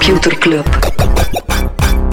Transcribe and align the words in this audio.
Computer 0.00 0.34
Club. 0.40 0.64
Computer 0.64 2.12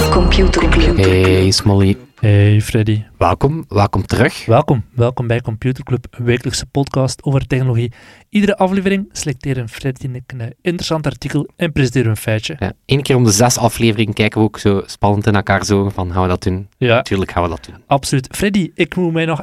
Club. 0.00 0.10
Computer 0.10 0.60
Club. 0.70 0.96
Hey 0.96 1.48
Smolly, 1.52 1.96
Hey 2.28 2.60
Freddy, 2.60 3.02
welkom, 3.18 3.64
welkom 3.68 4.06
terug. 4.06 4.46
welkom. 4.46 4.84
Welkom 4.94 5.26
bij 5.26 5.40
Computer 5.40 5.84
Club, 5.84 6.06
een 6.10 6.24
wekelijkse 6.24 6.66
podcast 6.66 7.22
over 7.22 7.46
technologie. 7.46 7.92
Iedere 8.28 8.56
aflevering 8.56 9.08
selecteren 9.12 9.68
Freddy 9.68 10.04
en 10.06 10.14
ik 10.14 10.32
een 10.32 10.54
interessant 10.62 11.06
artikel 11.06 11.48
en 11.56 11.72
presenteren 11.72 12.10
een 12.10 12.16
feitje. 12.16 12.56
Ja, 12.58 12.72
Eén 12.86 13.02
keer 13.02 13.16
om 13.16 13.24
de 13.24 13.30
zes 13.30 13.58
afleveringen 13.58 14.14
kijken 14.14 14.40
we 14.40 14.46
ook 14.46 14.58
zo 14.58 14.82
spannend 14.86 15.26
in 15.26 15.34
elkaar 15.34 15.64
zo 15.64 15.88
van 15.88 16.12
gaan 16.12 16.22
we 16.22 16.28
dat 16.28 16.42
doen? 16.42 16.68
Ja, 16.78 16.94
Natuurlijk 16.94 17.30
gaan 17.30 17.42
we 17.42 17.48
dat 17.48 17.64
doen. 17.64 17.82
absoluut. 17.86 18.28
Freddy, 18.36 18.70
ik 18.74 18.96
moet 18.96 19.12
mij 19.12 19.24
nog 19.24 19.42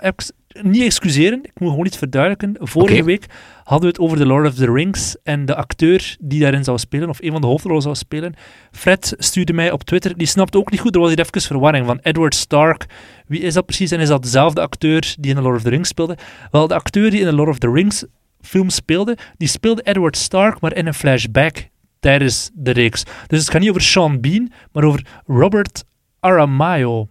niet 0.62 0.84
excuseren, 0.84 1.40
ik 1.44 1.60
moet 1.60 1.70
gewoon 1.70 1.86
iets 1.86 1.98
verduidelijken. 1.98 2.56
Vorige 2.60 3.04
week 3.04 3.26
hadden 3.64 3.82
we 3.82 3.88
het 3.88 4.00
over 4.00 4.18
The 4.18 4.26
Lord 4.26 4.48
of 4.48 4.54
the 4.54 4.72
Rings 4.72 5.16
en 5.24 5.46
de 5.46 5.56
acteur 5.56 6.16
die 6.20 6.40
daarin 6.40 6.64
zou 6.64 6.78
spelen, 6.78 7.10
of 7.10 7.22
een 7.22 7.32
van 7.32 7.42
de 7.42 7.48
hoofdrollen 7.48 7.82
zou 7.82 7.96
spelen. 7.96 8.34
Fred 8.72 9.16
stuurde 9.18 9.54
mij 9.54 9.72
op 9.72 9.84
Twitter, 9.84 10.18
die 10.18 10.28
snapte 10.28 10.58
ook 10.58 10.72
niet 10.72 10.80
goed, 10.80 10.96
er 10.96 11.02
was 11.02 11.10
hier 11.10 11.20
even 11.20 11.42
verwarring 11.42 11.86
van 11.86 12.00
Edward 12.02 12.36
Stark. 12.36 12.86
Wie 13.28 13.40
is 13.40 13.54
dat 13.54 13.66
precies 13.66 13.92
en 13.92 14.00
is 14.00 14.08
dat 14.08 14.24
dezelfde 14.24 14.62
acteur 14.62 15.16
die 15.20 15.30
in 15.30 15.38
The 15.38 15.44
Lord 15.44 15.58
of 15.58 15.64
the 15.64 15.70
Rings 15.70 15.90
speelde? 15.90 16.18
Wel, 16.52 16.68
de 16.68 16.76
acteur 16.76 17.12
die 17.12 17.20
in 17.20 17.26
The 17.26 17.34
Lord 17.34 17.50
of 17.50 17.60
the 17.60 17.72
Rings 17.72 18.06
film 18.42 18.70
speelde, 18.70 19.18
die 19.38 19.48
speelde 19.48 19.82
Edward 19.82 20.18
Stark, 20.18 20.60
maar 20.60 20.76
in 20.76 20.88
een 20.88 20.94
flashback 20.94 21.68
tijdens 22.00 22.50
de 22.54 22.72
reeks. 22.72 23.04
Dus 23.28 23.40
het 23.40 23.50
gaat 23.50 23.62
niet 23.62 23.70
over 23.70 23.82
Sean 23.82 24.22
Bean, 24.22 24.52
maar 24.72 24.84
over 24.84 25.06
Robert 25.26 25.84
Aramayo. 26.20 27.10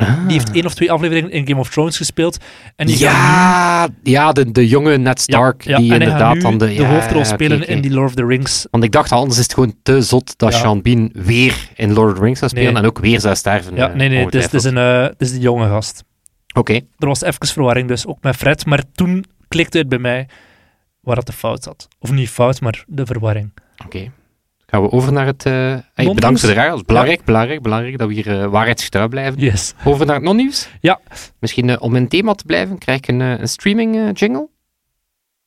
Ah. 0.00 0.26
Die 0.26 0.32
heeft 0.32 0.50
één 0.50 0.64
of 0.66 0.74
twee 0.74 0.92
afleveringen 0.92 1.30
in 1.30 1.46
Game 1.46 1.60
of 1.60 1.68
Thrones 1.70 1.96
gespeeld. 1.96 2.36
En 2.76 2.86
die 2.86 2.98
Ja, 2.98 3.88
ja 4.02 4.32
de, 4.32 4.52
de 4.52 4.68
jonge 4.68 4.96
Ned 4.96 5.20
Stark, 5.20 5.62
ja, 5.62 5.76
die 5.78 5.92
en 5.94 6.00
inderdaad 6.00 6.40
dan 6.40 6.58
de, 6.58 6.74
de 6.74 6.84
hoofdrol 6.84 7.24
spelen 7.24 7.66
in 7.68 7.80
die 7.80 7.90
Lord 7.90 8.08
of 8.08 8.14
the 8.14 8.26
Rings. 8.26 8.66
Want 8.70 8.84
ik 8.84 8.92
dacht, 8.92 9.12
anders 9.12 9.36
is 9.38 9.42
het 9.42 9.54
gewoon 9.54 9.74
te 9.82 10.02
zot 10.02 10.38
dat. 10.38 10.54
Sean 10.54 10.82
Bean 10.82 11.10
weer 11.12 11.68
in 11.74 11.92
Lord 11.92 12.10
of 12.10 12.16
the 12.18 12.22
Rings 12.24 12.38
zou 12.38 12.50
spelen 12.50 12.72
Nee. 12.72 12.82
en 12.82 12.88
ook 12.88 12.98
weer 12.98 13.20
zou 13.20 13.34
sterven. 13.34 13.76
Ja, 13.76 13.86
nee, 13.94 14.08
nee, 14.08 14.24
het 14.24 14.34
is, 14.34 14.44
het 14.44 14.54
is, 14.54 14.64
een, 14.64 14.76
het 14.76 15.20
is 15.20 15.30
die 15.30 15.40
jonge 15.40 15.68
gast. 15.68 16.04
Oké, 16.54 16.72
Er 16.98 17.06
was 17.06 17.22
even 17.22 17.46
verwarring 17.46 17.88
dus, 17.88 18.06
ook 18.06 18.18
met 18.22 18.36
Fred. 18.36 18.66
Maar 18.66 18.82
toen 18.92 19.24
klikte 19.48 19.78
het 19.78 19.88
bij 19.88 19.98
mij 19.98 20.28
waar 21.00 21.14
dat 21.16 21.26
de 21.26 21.32
fout 21.32 21.62
zat. 21.62 21.88
Of 21.98 22.10
niet 22.10 22.28
fout, 22.28 22.60
maar 22.60 22.84
de 22.86 23.06
verwarring. 23.06 23.52
oké. 23.84 24.10
Gaan 24.70 24.82
we 24.82 24.90
over 24.90 25.12
naar 25.12 25.26
het... 25.26 25.46
eh 25.46 25.52
hey, 25.52 25.80
Non-nieuws? 25.94 26.14
bedankt 26.14 26.40
voor 26.40 26.54
de 26.54 26.74
is 26.74 26.82
belangrijk, 26.82 27.24
belangrijk, 27.24 27.62
belangrijk 27.62 27.98
dat 27.98 28.08
we 28.08 28.14
hier 28.14 28.26
uh, 28.26 28.46
waarheidsgetrouw 28.46 29.08
blijven. 29.08 29.40
Yes. 29.40 29.74
Over 29.84 30.06
naar 30.06 30.14
het 30.14 30.24
non-nieuws? 30.24 30.68
Ja. 30.80 31.00
Misschien 31.38 31.70
eh, 31.70 31.76
om 31.82 31.96
in 31.96 32.08
thema 32.08 32.34
te 32.34 32.44
blijven, 32.44 32.78
krijg 32.78 32.98
ik 32.98 33.08
een, 33.08 33.20
een 33.20 33.48
streaming 33.48 34.18
jingle. 34.18 34.48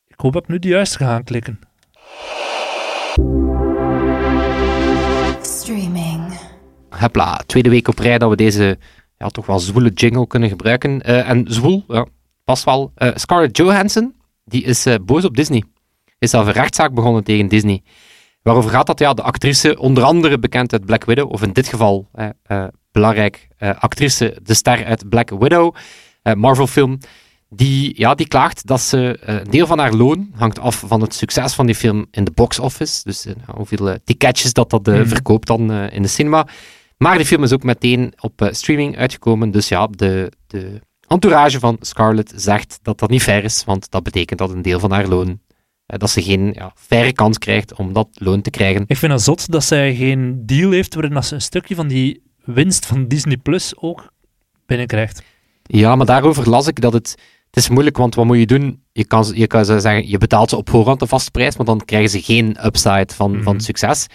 Ik 0.07 0.19
hoop 0.19 0.33
dat 0.33 0.43
ik 0.43 0.47
nu 0.49 0.59
de 0.59 0.67
juiste 0.67 0.97
ga 0.97 1.05
gaan 1.05 1.23
klikken. 1.23 1.59
Streaming. 5.41 6.39
Hopla, 6.89 7.41
tweede 7.45 7.69
week 7.69 7.87
op 7.87 7.99
rij 7.99 8.17
dat 8.17 8.29
we 8.29 8.35
deze 8.35 8.77
ja, 9.17 9.27
toch 9.27 9.45
wel 9.45 9.59
zwoele 9.59 9.89
jingle 9.89 10.27
kunnen 10.27 10.49
gebruiken. 10.49 11.01
Eh, 11.01 11.29
en 11.29 11.45
zwoel, 11.47 11.83
ja, 11.87 12.05
past 12.43 12.63
wel. 12.63 12.91
Eh, 12.95 13.09
Scarlett 13.15 13.57
Johansson, 13.57 14.15
die 14.45 14.63
is 14.63 14.87
boos 15.05 15.25
op 15.25 15.35
Disney. 15.35 15.63
Is 16.19 16.29
zelf 16.29 16.45
een 16.45 16.51
rechtszaak 16.51 16.93
begonnen 16.93 17.23
tegen 17.23 17.47
Disney. 17.47 17.83
Waarover 18.41 18.71
gaat 18.71 18.87
dat? 18.87 18.99
Ja, 18.99 19.13
de 19.13 19.21
actrice, 19.21 19.77
onder 19.79 20.03
andere 20.03 20.39
bekend 20.39 20.71
uit 20.73 20.85
Black 20.85 21.03
Widow, 21.05 21.31
of 21.31 21.41
in 21.41 21.51
dit 21.53 21.67
geval 21.67 22.07
eh, 22.13 22.29
eh, 22.43 22.67
belangrijk, 22.91 23.47
eh, 23.57 23.69
actrice, 23.79 24.37
de 24.43 24.53
ster 24.53 24.85
uit 24.85 25.09
Black 25.09 25.29
Widow, 25.29 25.75
eh, 26.21 26.33
Marvel-film, 26.33 26.97
die, 27.49 27.93
ja, 27.99 28.15
die 28.15 28.27
klaagt 28.27 28.67
dat 28.67 28.81
ze 28.81 29.17
een 29.21 29.49
deel 29.49 29.67
van 29.67 29.79
haar 29.79 29.93
loon 29.93 30.31
hangt 30.35 30.59
af 30.59 30.83
van 30.87 31.01
het 31.01 31.13
succes 31.13 31.53
van 31.53 31.65
die 31.65 31.75
film 31.75 32.05
in 32.11 32.23
de 32.23 32.31
box 32.31 32.59
office. 32.59 33.01
Dus 33.03 33.25
eh, 33.25 33.33
hoeveel 33.55 33.97
ticketjes 34.03 34.53
dat 34.53 34.69
dat 34.69 34.85
Mhm. 34.85 35.05
verkoopt 35.07 35.47
dan 35.47 35.71
in 35.71 36.01
de 36.01 36.07
cinema. 36.07 36.47
Maar 36.97 37.17
die 37.17 37.25
film 37.25 37.43
is 37.43 37.53
ook 37.53 37.63
meteen 37.63 38.13
op 38.19 38.49
streaming 38.51 38.97
uitgekomen. 38.97 39.51
Dus 39.51 39.67
ja, 39.67 39.87
de, 39.87 40.31
de 40.47 40.81
entourage 41.07 41.59
van 41.59 41.77
Scarlett 41.79 42.33
zegt 42.35 42.79
dat 42.81 42.99
dat 42.99 43.09
niet 43.09 43.21
fair 43.23 43.43
is, 43.43 43.63
want 43.65 43.91
dat 43.91 44.03
betekent 44.03 44.39
dat 44.39 44.49
een 44.51 44.61
deel 44.61 44.79
van 44.79 44.91
haar 44.91 45.07
loon, 45.07 45.39
dat 45.97 46.09
ze 46.09 46.21
geen 46.21 46.51
ja, 46.53 46.71
faire 46.75 47.13
kans 47.13 47.37
krijgt 47.37 47.73
om 47.75 47.93
dat 47.93 48.07
loon 48.13 48.41
te 48.41 48.49
krijgen. 48.49 48.83
Ik 48.87 48.97
vind 48.97 49.11
het 49.11 49.21
zot 49.21 49.51
dat 49.51 49.63
zij 49.63 49.95
geen 49.95 50.41
deal 50.45 50.71
heeft 50.71 50.93
waarin 50.93 51.13
dat 51.13 51.25
ze 51.25 51.35
een 51.35 51.41
stukje 51.41 51.75
van 51.75 51.87
die 51.87 52.21
winst 52.45 52.85
van 52.85 53.07
Disney 53.07 53.37
Plus 53.37 53.73
ook 53.77 54.11
binnenkrijgt. 54.65 55.21
Ja, 55.63 55.95
maar 55.95 56.05
daarover 56.05 56.49
las 56.49 56.67
ik 56.67 56.81
dat 56.81 56.93
het, 56.93 57.09
het 57.45 57.57
is 57.57 57.69
moeilijk, 57.69 57.97
want 57.97 58.15
wat 58.15 58.25
moet 58.25 58.37
je 58.37 58.45
doen? 58.45 58.83
Je 58.91 59.05
kan, 59.05 59.31
je 59.33 59.47
kan 59.47 59.65
ze 59.65 59.79
zeggen, 59.79 60.09
je 60.09 60.17
betaalt 60.17 60.49
ze 60.49 60.57
op 60.57 60.69
voorhand 60.69 60.99
de 60.99 61.07
vaste 61.07 61.31
prijs, 61.31 61.57
maar 61.57 61.65
dan 61.65 61.81
krijgen 61.85 62.09
ze 62.09 62.21
geen 62.21 62.65
upside 62.65 63.13
van, 63.15 63.43
van 63.43 63.55
Mhm. 63.55 63.63
succes. 63.63 64.07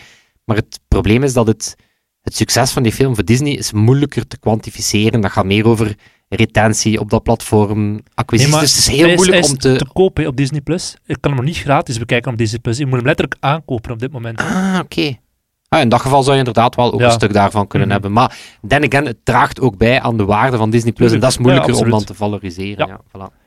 Maar 0.45 0.57
het 0.57 0.81
probleem 0.89 1.23
is 1.23 1.33
dat 1.33 1.47
het, 1.47 1.75
het 2.21 2.37
succes 2.37 2.71
van 2.71 2.83
die 2.83 2.93
film 2.93 3.15
voor 3.15 3.25
Disney 3.25 3.53
is 3.53 3.73
moeilijker 3.73 4.27
te 4.27 4.39
kwantificeren. 4.39 5.21
Dat 5.21 5.31
gaat 5.33 5.45
meer 5.45 5.67
over 5.67 5.95
retentie 6.29 7.01
op 7.01 7.11
dat 7.11 7.23
platform, 7.23 8.01
acquisities. 8.15 8.53
Nee, 8.55 8.61
dus 8.63 8.71
het 8.71 8.79
is 8.79 8.97
heel 9.01 9.09
is, 9.09 9.17
moeilijk 9.17 9.45
om 9.45 9.59
te... 9.59 9.77
te 9.77 9.87
koop 9.93 10.17
hè, 10.17 10.27
op 10.27 10.37
Disney 10.37 10.61
Plus. 10.61 10.97
Ik 11.05 11.17
kan 11.21 11.31
hem 11.33 11.41
nog 11.41 11.51
niet 11.51 11.59
gratis 11.63 11.99
bekijken 11.99 12.33
op 12.33 12.39
Disney 12.39 12.59
Plus. 12.61 12.79
Je 12.79 12.87
moet 12.87 12.97
hem 12.97 13.07
letterlijk 13.07 13.37
aankopen 13.41 13.91
op 13.93 13.99
dit 13.99 14.13
moment. 14.13 14.39
Ah, 14.41 14.79
oké. 14.83 15.17
Ah, 15.69 15.81
in 15.81 15.89
dat 15.89 16.01
geval 16.01 16.23
zou 16.23 16.33
je 16.33 16.39
inderdaad 16.39 16.75
wel 16.75 16.93
ook 16.93 17.01
Ja. 17.01 17.07
een 17.07 17.13
stuk 17.13 17.33
daarvan 17.33 17.67
kunnen 17.67 17.89
Mhm. 17.89 17.97
hebben. 18.01 18.13
Maar 18.17 18.37
then 18.69 18.85
again, 18.85 19.07
het 19.07 19.17
draagt 19.25 19.61
ook 19.61 19.77
bij 19.77 20.01
aan 20.01 20.17
de 20.17 20.25
waarde 20.25 20.57
van 20.57 20.71
Disney+. 20.71 20.93
Plus 20.93 21.13
en 21.13 21.21
dat 21.21 21.31
is 21.31 21.39
moeilijker 21.39 21.75
Ja, 21.75 21.81
om 21.81 21.91
dan 21.91 22.05
te 22.05 22.15
valoriseren. 22.15 22.87
Ja. 22.89 22.99
Ja. 23.15 23.31
voilà. 23.31 23.46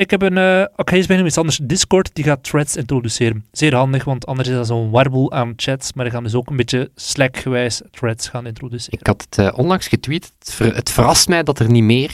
Ik 0.00 0.10
heb 0.10 0.22
een... 0.22 0.38
eh 0.38 0.64
Oké, 0.76 0.94
eens 0.94 1.06
bijna 1.06 1.24
iets 1.24 1.38
anders. 1.38 1.60
Discord 1.62 2.10
die 2.12 2.24
gaat 2.24 2.42
threads 2.44 2.76
introduceren. 2.76 3.44
Zeer 3.52 3.74
handig, 3.74 4.04
want 4.04 4.26
anders 4.26 4.48
is 4.48 4.54
dat 4.54 4.66
zo'n 4.66 4.90
warboel 4.90 5.32
aan 5.32 5.52
chats. 5.56 5.92
Maar 5.92 6.04
die 6.04 6.14
gaan 6.14 6.22
dus 6.22 6.34
ook 6.34 6.50
een 6.50 6.56
beetje 6.56 6.90
Slack-gewijs 6.94 7.80
threads 7.90 8.28
gaan 8.28 8.46
introduceren. 8.46 8.98
Ik 9.00 9.06
had 9.06 9.26
het 9.30 9.38
eh, 9.38 9.58
onlangs 9.58 9.88
getweet. 9.88 10.32
Het, 10.38 10.54
ver- 10.54 10.74
het 10.74 10.90
verrast 10.90 11.28
mij 11.28 11.42
dat 11.42 11.58
er 11.58 11.70
niet 11.70 11.82
meer 11.82 12.10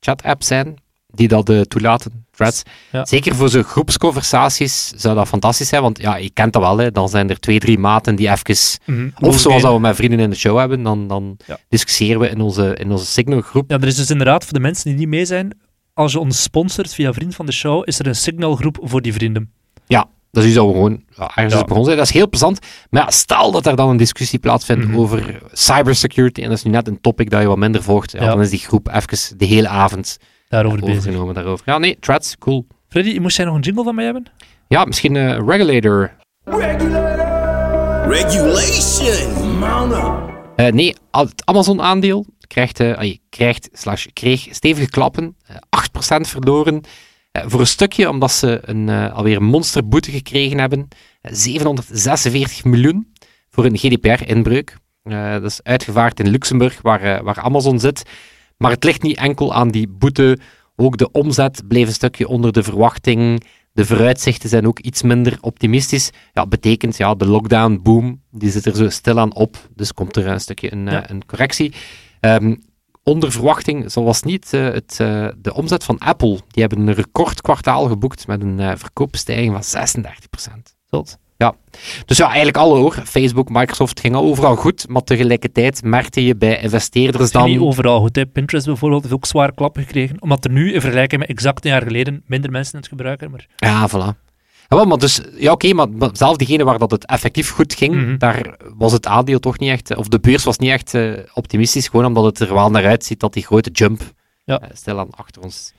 chat-apps 0.00 0.46
zijn 0.46 0.76
die 1.06 1.28
dat 1.28 1.48
eh, 1.48 1.60
toelaten, 1.60 2.26
threads. 2.30 2.62
Ja. 2.92 3.04
Zeker 3.06 3.34
voor 3.34 3.48
zo'n 3.48 3.62
groepsconversaties 3.62 4.88
zou 4.96 5.14
dat 5.14 5.28
fantastisch 5.28 5.68
zijn, 5.68 5.82
want 5.82 6.00
ja, 6.00 6.16
je 6.16 6.30
kent 6.30 6.52
dat 6.52 6.62
wel, 6.62 6.78
hè. 6.78 6.90
dan 6.90 7.08
zijn 7.08 7.30
er 7.30 7.40
twee, 7.40 7.58
drie 7.58 7.78
maten 7.78 8.16
die 8.16 8.30
even... 8.30 8.80
Mhm. 8.84 9.08
Of 9.20 9.38
zoals 9.38 9.62
dat 9.62 9.72
we 9.72 9.80
met 9.80 9.96
vrienden 9.96 10.18
in 10.20 10.30
de 10.30 10.36
show 10.36 10.58
hebben, 10.58 10.82
dan, 10.82 11.08
dan 11.08 11.36
Ja. 11.46 11.58
discussiëren 11.68 12.20
we 12.20 12.28
in 12.28 12.40
onze, 12.40 12.74
in 12.74 12.90
onze 12.90 13.06
Signal-groep. 13.06 13.70
Ja, 13.70 13.76
er 13.78 13.86
is 13.86 13.96
dus 13.96 14.10
inderdaad, 14.10 14.44
voor 14.44 14.52
de 14.52 14.60
mensen 14.60 14.84
die 14.90 14.98
niet 14.98 15.08
mee 15.08 15.24
zijn, 15.24 15.58
als 15.98 16.12
je 16.12 16.18
ons 16.18 16.42
sponsort 16.42 16.94
via 16.94 17.12
Vriend 17.12 17.34
van 17.34 17.46
de 17.46 17.52
Show, 17.52 17.82
is 17.84 17.98
er 17.98 18.06
een 18.06 18.14
signalgroep 18.14 18.78
voor 18.82 19.02
die 19.02 19.12
vrienden. 19.12 19.52
Dus 20.30 20.44
die 20.44 20.52
zou 20.52 20.72
gewoon 20.72 21.02
ja, 21.16 21.22
ergens 21.34 21.54
Ja. 21.54 21.60
begonnen 21.60 21.84
zijn. 21.84 21.96
Dat 21.96 22.06
is 22.06 22.12
heel 22.12 22.28
plezant. 22.28 22.58
Maar 22.90 23.02
ja, 23.02 23.10
stel 23.10 23.50
dat 23.50 23.66
er 23.66 23.76
dan 23.76 23.88
een 23.88 23.96
discussie 23.96 24.38
plaatsvindt 24.38 24.86
Mhm. 24.88 24.98
over 24.98 25.42
cybersecurity, 25.52 26.42
en 26.42 26.48
dat 26.48 26.56
is 26.58 26.64
nu 26.64 26.70
net 26.70 26.88
een 26.88 27.00
topic 27.00 27.30
dat 27.30 27.40
je 27.40 27.46
wat 27.46 27.56
minder 27.56 27.82
volgt, 27.82 28.12
ja, 28.12 28.22
Ja. 28.22 28.26
dan 28.28 28.40
is 28.40 28.50
die 28.50 28.58
groep 28.58 28.88
even 28.94 29.38
de 29.38 29.44
hele 29.44 29.68
avond 29.68 30.18
Daarover 30.48 30.78
bezig. 30.80 30.96
overgenomen 30.96 31.34
daarover. 31.34 31.62
Ja, 31.68 31.78
nee, 31.78 31.96
threads, 32.00 32.38
cool. 32.38 32.66
Freddy, 32.88 33.18
moest 33.18 33.36
jij 33.36 33.46
nog 33.46 33.54
een 33.54 33.60
jingle 33.60 33.84
van 33.84 33.94
mij 33.94 34.04
hebben? 34.04 34.24
Ja, 34.68 34.84
misschien 34.84 35.14
een 35.14 35.46
regulator. 35.48 36.12
Regulation. 38.08 39.58
Mount 39.58 39.92
up. 39.92 40.12
Eh, 40.56 40.72
nee, 40.72 40.96
al- 41.10 41.24
het 41.24 41.42
Amazon-aandeel 41.44 42.26
krijgt, 42.48 42.80
eh, 42.80 42.92
ay, 42.98 43.18
krijgt 43.28 43.68
slash 43.72 44.06
kreeg 44.12 44.46
stevige 44.50 44.88
klappen. 44.90 45.36
Eh, 45.46 45.56
8% 45.70 46.28
verloren. 46.28 46.80
Eh, 47.32 47.42
voor 47.46 47.60
een 47.60 47.66
stukje 47.66 48.08
omdat 48.08 48.32
ze 48.32 48.60
een, 48.62 48.88
eh, 48.88 49.12
alweer 49.14 49.36
een 49.36 49.44
monsterboete 49.44 50.10
gekregen 50.10 50.58
hebben. 50.58 50.88
Eh, 51.20 51.32
746 51.34 52.64
miljoen 52.64 53.12
voor 53.48 53.64
een 53.64 53.76
GDPR-inbreuk. 53.78 54.76
Eh, 55.02 55.32
dat 55.32 55.44
is 55.44 55.62
uitgevaard 55.62 56.20
in 56.20 56.28
Luxemburg, 56.28 56.78
waar, 56.82 57.00
eh, 57.00 57.22
waar 57.22 57.38
Amazon 57.40 57.80
zit. 57.80 58.02
Maar 58.56 58.70
het 58.70 58.84
ligt 58.84 59.02
niet 59.02 59.16
enkel 59.16 59.54
aan 59.54 59.68
die 59.70 59.88
boete. 59.88 60.38
Ook 60.76 60.96
de 60.96 61.10
omzet 61.10 61.62
bleef 61.68 61.86
een 61.86 61.92
stukje 61.92 62.28
onder 62.28 62.52
de 62.52 62.62
verwachting. 62.62 63.44
De 63.72 63.86
vooruitzichten 63.86 64.48
zijn 64.48 64.66
ook 64.66 64.78
iets 64.78 65.02
minder 65.02 65.38
optimistisch. 65.40 66.10
Ja, 66.32 66.46
betekent, 66.46 66.96
ja, 66.96 67.14
de 67.14 67.26
lockdown-boom, 67.26 68.22
die 68.30 68.50
zit 68.50 68.66
er 68.66 68.76
zo 68.76 68.88
stilaan 68.88 69.34
op. 69.34 69.56
Dus 69.74 69.92
komt 69.92 70.16
er 70.16 70.26
een 70.26 70.40
stukje 70.40 70.72
een, 70.72 70.86
eh, 70.88 70.92
Ja. 70.94 71.10
een 71.10 71.26
correctie. 71.26 71.72
Ehm, 72.20 72.54
onder 73.02 73.32
verwachting 73.32 73.90
zoals 73.90 74.22
niet 74.22 74.52
eh, 74.52 74.62
het, 74.64 74.96
eh, 75.00 75.28
de 75.38 75.54
omzet 75.54 75.84
van 75.84 75.98
Apple. 75.98 76.38
Die 76.48 76.62
hebben 76.62 76.78
een 76.78 76.94
recordkwartaal 76.94 77.86
geboekt 77.86 78.26
met 78.26 78.42
een 78.42 78.60
eh, 78.60 78.72
verkoopstijging 78.76 79.52
van 79.52 79.62
36%. 79.62 80.76
Zot. 80.90 81.18
Dus 82.04 82.16
ja, 82.16 82.26
eigenlijk 82.26 82.56
alle 82.56 82.78
hoor. 82.78 82.92
Facebook, 83.04 83.48
Microsoft 83.48 84.00
gingen 84.00 84.20
overal 84.20 84.56
goed, 84.56 84.88
maar 84.88 85.02
tegelijkertijd 85.02 85.82
merkte 85.82 86.24
je 86.24 86.36
bij 86.36 86.60
investeerders 86.60 87.30
Dan... 87.30 87.48
Niet 87.48 87.60
overal 87.60 88.00
goed. 88.00 88.16
Hè. 88.16 88.26
Pinterest 88.26 88.66
bijvoorbeeld 88.66 89.02
heeft 89.02 89.14
ook 89.14 89.26
zware 89.26 89.54
klappen 89.54 89.82
gekregen. 89.82 90.22
Omdat 90.22 90.44
er 90.44 90.50
nu, 90.50 90.72
in 90.72 90.80
vergelijking 90.80 91.20
met 91.20 91.30
exact 91.30 91.64
een 91.64 91.70
jaar 91.70 91.82
geleden, 91.82 92.22
minder 92.26 92.50
mensen 92.50 92.78
het 92.78 92.88
gebruiken. 92.88 93.30
Maar 93.30 93.46
Ja, 93.56 93.88
voilà. 93.88 94.27
Ja, 94.68 94.76
wel, 94.76 94.84
maar 94.86 94.98
dus, 94.98 95.20
ja, 95.36 95.52
oké, 95.52 95.72
maar, 95.74 95.88
maar 95.90 96.10
zelf 96.12 96.36
diegene 96.36 96.64
waar 96.64 96.78
dat 96.78 96.90
het 96.90 97.06
effectief 97.06 97.50
goed 97.50 97.74
ging, 97.74 97.94
Mhm. 97.94 98.18
daar 98.18 98.56
was 98.76 98.92
het 98.92 99.06
aandeel 99.06 99.38
toch 99.38 99.58
niet 99.58 99.70
echt, 99.70 99.96
of 99.96 100.08
de 100.08 100.20
beurs 100.20 100.44
was 100.44 100.58
niet 100.58 100.70
echt 100.70 100.94
eh, 100.94 101.12
optimistisch, 101.34 101.88
gewoon 101.88 102.04
omdat 102.06 102.24
het 102.24 102.38
er 102.40 102.54
wel 102.54 102.70
naar 102.70 102.86
uitziet 102.86 103.20
dat 103.20 103.32
die 103.32 103.44
grote 103.44 103.70
jump 103.70 104.00
Ja. 104.44 104.60
eh, 104.60 104.68
stilaan 104.72 105.10
achter 105.10 105.42
ons. 105.42 105.72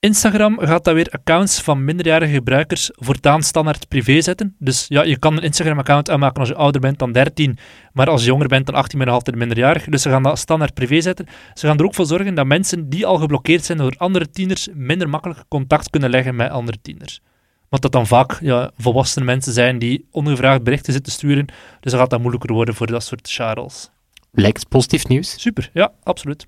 Instagram 0.00 0.58
gaat 0.58 0.84
dat 0.84 0.94
weer 0.94 1.08
accounts 1.10 1.60
van 1.62 1.84
minderjarige 1.84 2.32
gebruikers 2.32 2.90
voortaan 2.94 3.42
standaard 3.42 3.88
privé 3.88 4.20
zetten. 4.20 4.54
Dus 4.58 4.84
ja, 4.88 5.02
je 5.02 5.18
kan 5.18 5.36
een 5.36 5.42
Instagram-account 5.42 6.10
aanmaken 6.10 6.40
als 6.40 6.48
je 6.48 6.54
ouder 6.54 6.80
bent 6.80 6.98
dan 6.98 7.12
13, 7.12 7.58
maar 7.92 8.08
als 8.08 8.20
je 8.20 8.26
jonger 8.26 8.48
bent 8.48 8.66
dan 8.66 8.74
18 8.74 8.98
ben 8.98 9.08
je 9.08 9.12
altijd 9.14 9.36
minderjarig. 9.36 9.84
Dus 9.84 10.02
ze 10.02 10.10
gaan 10.10 10.22
dat 10.22 10.38
standaard 10.38 10.74
privé 10.74 11.00
zetten. 11.00 11.26
Ze 11.54 11.66
gaan 11.66 11.78
er 11.78 11.84
ook 11.84 11.94
voor 11.94 12.06
zorgen 12.06 12.34
dat 12.34 12.46
mensen 12.46 12.88
die 12.88 13.06
al 13.06 13.16
geblokkeerd 13.18 13.64
zijn 13.64 13.78
door 13.78 13.94
andere 13.96 14.30
tieners 14.30 14.68
minder 14.74 15.08
makkelijk 15.08 15.44
contact 15.48 15.90
kunnen 15.90 16.10
leggen 16.10 16.36
met 16.36 16.50
andere 16.50 16.78
tieners. 16.82 17.20
Want 17.68 17.82
dat 17.82 17.92
dan 17.92 18.06
vaak 18.06 18.38
ja, 18.40 18.70
volwassene 18.76 19.24
mensen 19.24 19.52
zijn 19.52 19.78
die 19.78 20.06
ongevraagd 20.10 20.62
berichten 20.62 20.92
zitten 20.92 21.12
sturen. 21.12 21.46
Dus 21.80 21.92
dan 21.92 22.00
gaat 22.00 22.10
dat 22.10 22.20
moeilijker 22.20 22.52
worden 22.52 22.74
voor 22.74 22.86
dat 22.86 23.04
soort 23.04 23.28
charles. 23.30 23.90
Lijkt 24.32 24.68
positief 24.68 25.08
nieuws. 25.08 25.40
Super, 25.40 25.70
ja, 25.72 25.92
absoluut. 26.02 26.46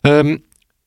Ehm, 0.00 0.36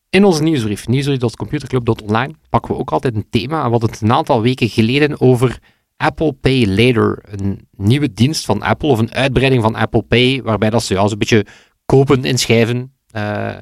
in 0.10 0.24
onze 0.24 0.44
nieuwsbrief, 0.44 0.88
nieuwsbrief.computerclub.online, 0.88 2.34
pakken 2.50 2.74
we 2.74 2.80
ook 2.80 2.92
altijd 2.92 3.16
een 3.16 3.30
thema. 3.30 3.64
We 3.64 3.70
hadden 3.72 3.90
het 3.90 4.02
een 4.02 4.12
aantal 4.12 4.42
weken 4.42 4.70
geleden 4.70 5.22
over 5.22 5.60
Apple 5.98 6.34
Pay 6.34 6.66
Later. 6.66 7.24
Een 7.32 7.68
nieuwe 7.78 8.14
dienst 8.14 8.46
van 8.46 8.62
Apple, 8.62 8.90
of 8.90 9.00
een 9.00 9.14
uitbreiding 9.14 9.62
van 9.62 9.76
Apple 9.76 10.02
Pay, 10.02 10.42
waarbij 10.44 10.70
dat 10.70 10.84
ze 10.84 10.94
ja, 10.94 11.08
zo'n 11.08 11.18
beetje 11.18 11.46
kopen 11.86 12.26
en 12.26 12.38
schrijven 12.38 12.94
eh, 13.12 13.56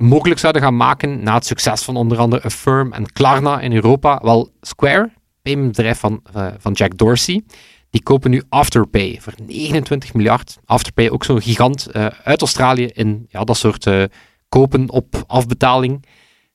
mogelijk 0.00 0.40
zouden 0.40 0.62
gaan 0.62 0.76
maken 0.76 1.22
na 1.22 1.34
het 1.34 1.46
succes 1.46 1.82
van 1.82 1.96
onder 1.96 2.18
andere 2.18 2.42
Affirm 2.42 2.92
en 2.92 3.12
Klarna 3.12 3.60
in 3.60 3.72
Europa. 3.72 4.20
Wel, 4.22 4.50
Square, 4.60 5.10
paymentbedrijf 5.42 5.98
van, 5.98 6.22
eh, 6.32 6.46
van 6.58 6.72
Jack 6.72 6.96
Dorsey, 6.98 7.42
die 7.90 8.02
kopen 8.02 8.30
nu 8.30 8.42
Afterpay 8.48 9.18
voor 9.20 9.32
29 9.46 10.14
miljard. 10.14 10.58
Afterpay, 10.64 11.08
ook 11.08 11.24
zo'n 11.24 11.42
gigant 11.42 11.86
eh, 11.86 12.06
uit 12.24 12.40
Australië 12.40 12.86
in 12.86 13.26
ja, 13.28 13.44
dat 13.44 13.56
soort 13.56 13.86
eh, 13.86 14.02
kopen 14.48 14.90
op 14.90 15.24
afbetaling. 15.26 16.04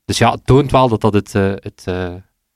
Dus 0.06 0.18
ja, 0.18 0.32
het 0.32 0.46
toont 0.46 0.72
wel 0.72 0.90
dat 0.90 1.02
dat 1.02 1.14
het, 1.14 1.34
het, 1.34 1.86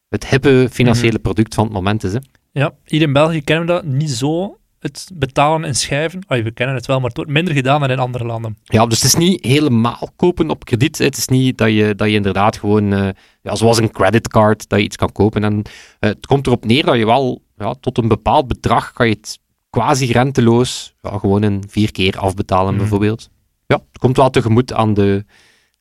het 0.09 0.27
hippe 0.27 0.68
financiële 0.71 1.19
product 1.19 1.53
van 1.53 1.63
het 1.63 1.74
moment 1.74 2.03
is. 2.03 2.13
Hè. 2.13 2.19
Ja, 2.51 2.74
hier 2.86 3.01
in 3.01 3.13
België 3.13 3.41
kennen 3.41 3.65
we 3.65 3.71
dat 3.71 3.83
niet 3.83 4.09
zo, 4.09 4.59
het 4.80 5.10
betalen 5.14 5.64
en 5.68 5.76
schrijven. 5.76 6.22
Allee, 6.28 6.44
we 6.44 6.52
kennen 6.52 6.76
het 6.76 6.86
wel, 6.86 6.98
maar 7.00 7.08
het 7.08 7.16
wordt 7.18 7.31
minder 7.31 7.54
gedaan 7.54 7.80
dan 7.80 7.90
in 7.90 8.00
andere 8.00 8.26
landen. 8.26 8.58
Ja, 8.64 8.86
dus 8.86 8.98
het 9.02 9.08
is 9.08 9.16
niet 9.16 9.46
helemaal 9.46 10.10
kopen 10.16 10.50
op 10.50 10.66
krediet. 10.66 10.98
Het 10.98 11.18
is 11.18 11.28
niet 11.28 11.58
dat 11.58 11.70
je, 11.72 11.96
dat 11.96 12.08
je 12.08 12.14
inderdaad 12.14 12.58
gewoon, 12.58 12.94
eh, 12.94 13.10
ja, 13.42 13.56
zoals 13.56 13.78
een 13.78 13.92
creditcard, 13.92 14.70
dat 14.70 14.80
je 14.80 14.86
iets 14.86 14.96
kan 14.96 15.12
kopen. 15.12 15.44
En 15.44 15.62
eh, 16.00 16.10
het 16.10 16.26
komt 16.26 16.48
erop 16.48 16.66
neer 16.66 16.86
dat 16.86 16.98
je 16.98 17.06
wel 17.06 17.42
ja, 17.58 17.74
tot 17.80 17.98
een 17.98 18.08
bepaald 18.08 18.48
bedrag 18.48 18.92
kan 18.94 19.08
je 19.08 19.14
het 19.14 19.40
quasi 19.70 20.12
renteloos 20.12 20.96
ja, 21.02 21.18
gewoon 21.18 21.44
in 21.44 21.64
vier 21.68 21.92
keer 21.92 22.18
afbetalen, 22.20 22.70
Mhm. 22.70 22.78
bijvoorbeeld. 22.80 23.30
Ja, 23.68 23.75
het 23.75 23.98
komt 24.00 24.18
wel 24.18 24.30
tegemoet 24.30 24.74
aan, 24.74 24.94
de, 24.94 25.25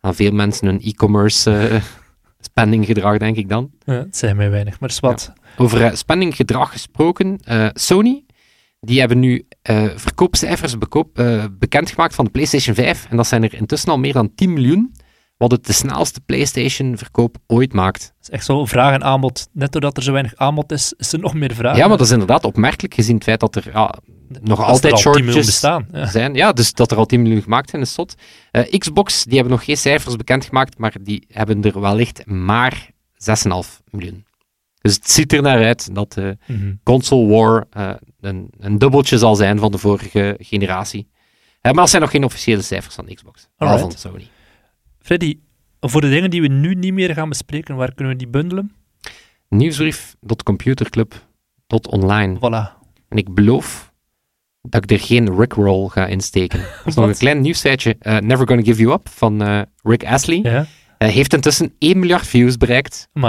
aan 0.00 0.14
veel 0.14 0.32
mensen 0.32 0.66
hun 0.66 0.80
e-commerce 0.80 1.50
eh, 1.56 1.82
spendinggedrag, 2.50 3.18
denk 3.18 3.36
ik 3.36 3.48
dan. 3.48 3.70
Ja, 3.84 3.92
het 3.92 4.16
zijn 4.16 4.36
mij 4.36 4.50
weinig, 4.50 4.80
maar 4.80 4.88
het 4.88 4.98
is 4.98 5.00
wat. 5.00 5.32
Over 5.56 5.96
spendinggedrag 5.96 6.72
gesproken, 6.72 7.40
Sony, 7.72 8.24
die 8.80 8.98
hebben 8.98 9.18
nu 9.18 9.46
eh, 9.62 9.84
verkoopcijfers 9.94 10.78
bekoop, 10.78 11.18
eh, 11.18 11.44
bekendgemaakt 11.58 12.14
van 12.14 12.24
de 12.24 12.30
PlayStation 12.30 12.74
5. 12.74 13.06
En 13.10 13.16
dat 13.16 13.26
zijn 13.26 13.42
er 13.42 13.54
intussen 13.54 13.90
al 13.90 13.98
meer 13.98 14.12
dan 14.12 14.34
10 14.34 14.52
miljoen, 14.52 14.94
wat 15.36 15.50
het 15.50 15.66
de 15.66 15.72
snelste 15.72 16.20
PlayStation-verkoop 16.20 17.36
ooit 17.46 17.72
maakt. 17.72 18.02
Het 18.02 18.14
is 18.22 18.30
echt 18.30 18.44
zo 18.44 18.64
vraag 18.64 18.94
en 18.94 19.04
aanbod. 19.04 19.48
Net 19.52 19.72
doordat 19.72 19.96
er 19.96 20.02
zo 20.02 20.12
weinig 20.12 20.36
aanbod 20.36 20.72
is, 20.72 20.92
is 20.96 21.12
er 21.12 21.18
nog 21.18 21.34
meer 21.34 21.54
vraag. 21.54 21.76
Ja, 21.76 21.88
maar 21.88 21.96
dat 21.96 22.06
is 22.06 22.12
inderdaad 22.12 22.44
opmerkelijk 22.44 22.94
gezien 22.94 23.14
het 23.14 23.24
feit 23.24 23.40
dat 23.40 23.56
er 23.56 23.70
ja, 23.72 23.94
nog 24.28 24.58
Dat 24.58 24.66
altijd 24.66 24.92
al 24.92 25.12
10 25.12 25.24
miljoen 25.24 25.32
shortages 25.32 25.46
bestaan. 25.46 25.88
Ja. 25.92 26.06
zijn. 26.06 26.34
Ja, 26.34 26.52
dus 26.52 26.72
dat 26.72 26.90
er 26.90 26.96
al 26.96 27.06
10 27.06 27.22
miljoen 27.22 27.42
gemaakt 27.42 27.70
zijn, 27.70 27.82
is 27.82 27.92
zot. 27.92 28.14
Eh, 28.50 28.78
Xbox, 28.78 29.24
die 29.24 29.34
hebben 29.34 29.52
nog 29.52 29.64
geen 29.64 29.76
cijfers 29.76 30.16
bekendgemaakt, 30.16 30.78
maar 30.78 30.94
die 31.00 31.24
hebben 31.28 31.62
er 31.62 31.80
wellicht 31.80 32.26
maar 32.26 32.90
6,5 33.14 33.80
miljoen. 33.90 34.26
Dus 34.80 34.94
het 34.94 35.10
ziet 35.10 35.32
er 35.32 35.42
naar 35.42 35.64
uit 35.64 35.94
dat 35.94 36.12
de 36.12 36.36
Mhm. 36.46 36.72
console 36.82 37.26
war 37.34 37.66
eh, 37.70 37.90
een, 38.20 38.50
een 38.58 38.78
dubbeltje 38.78 39.18
zal 39.18 39.34
zijn 39.36 39.58
van 39.58 39.72
de 39.72 39.78
vorige 39.78 40.36
generatie. 40.40 41.08
Eh, 41.60 41.72
maar 41.72 41.80
dat 41.80 41.90
zijn 41.90 42.02
nog 42.02 42.10
geen 42.10 42.24
officiële 42.24 42.62
cijfers 42.62 42.94
van 42.94 43.14
Xbox. 43.14 43.48
Van 43.56 43.92
Sony. 43.92 44.28
Freddy, 45.00 45.38
voor 45.80 46.00
de 46.00 46.08
dingen 46.08 46.30
die 46.30 46.40
we 46.42 46.48
nu 46.48 46.74
niet 46.74 46.92
meer 46.92 47.14
gaan 47.14 47.28
bespreken, 47.28 47.76
waar 47.76 47.94
kunnen 47.94 48.12
we 48.12 48.18
die 48.18 48.28
bundelen? 48.28 48.72
Nieuwsbrief.computerclub.online. 49.48 52.36
Voilà. 52.36 52.76
En 53.08 53.16
ik 53.16 53.34
beloof 53.34 53.92
dat 54.62 54.82
ik 54.84 54.90
er 54.90 55.00
geen 55.00 55.36
Rickroll 55.36 55.88
ga 55.88 56.06
insteken. 56.06 56.58
Er 56.60 56.82
is 56.84 56.94
nog 56.94 57.06
een 57.08 57.16
klein 57.16 57.40
nieuwsfeitje. 57.40 57.96
Eh, 57.98 58.18
Never 58.18 58.46
Gonna 58.46 58.62
Give 58.62 58.80
You 58.82 58.92
Up 58.94 59.08
van 59.08 59.64
Rick 59.82 60.04
Astley. 60.04 60.38
Ja, 60.42 60.66
heeft 60.98 61.34
intussen 61.34 61.74
1 61.78 61.98
miljard 61.98 62.26
views 62.26 62.56
bereikt. 62.56 63.08
Eh, 63.12 63.22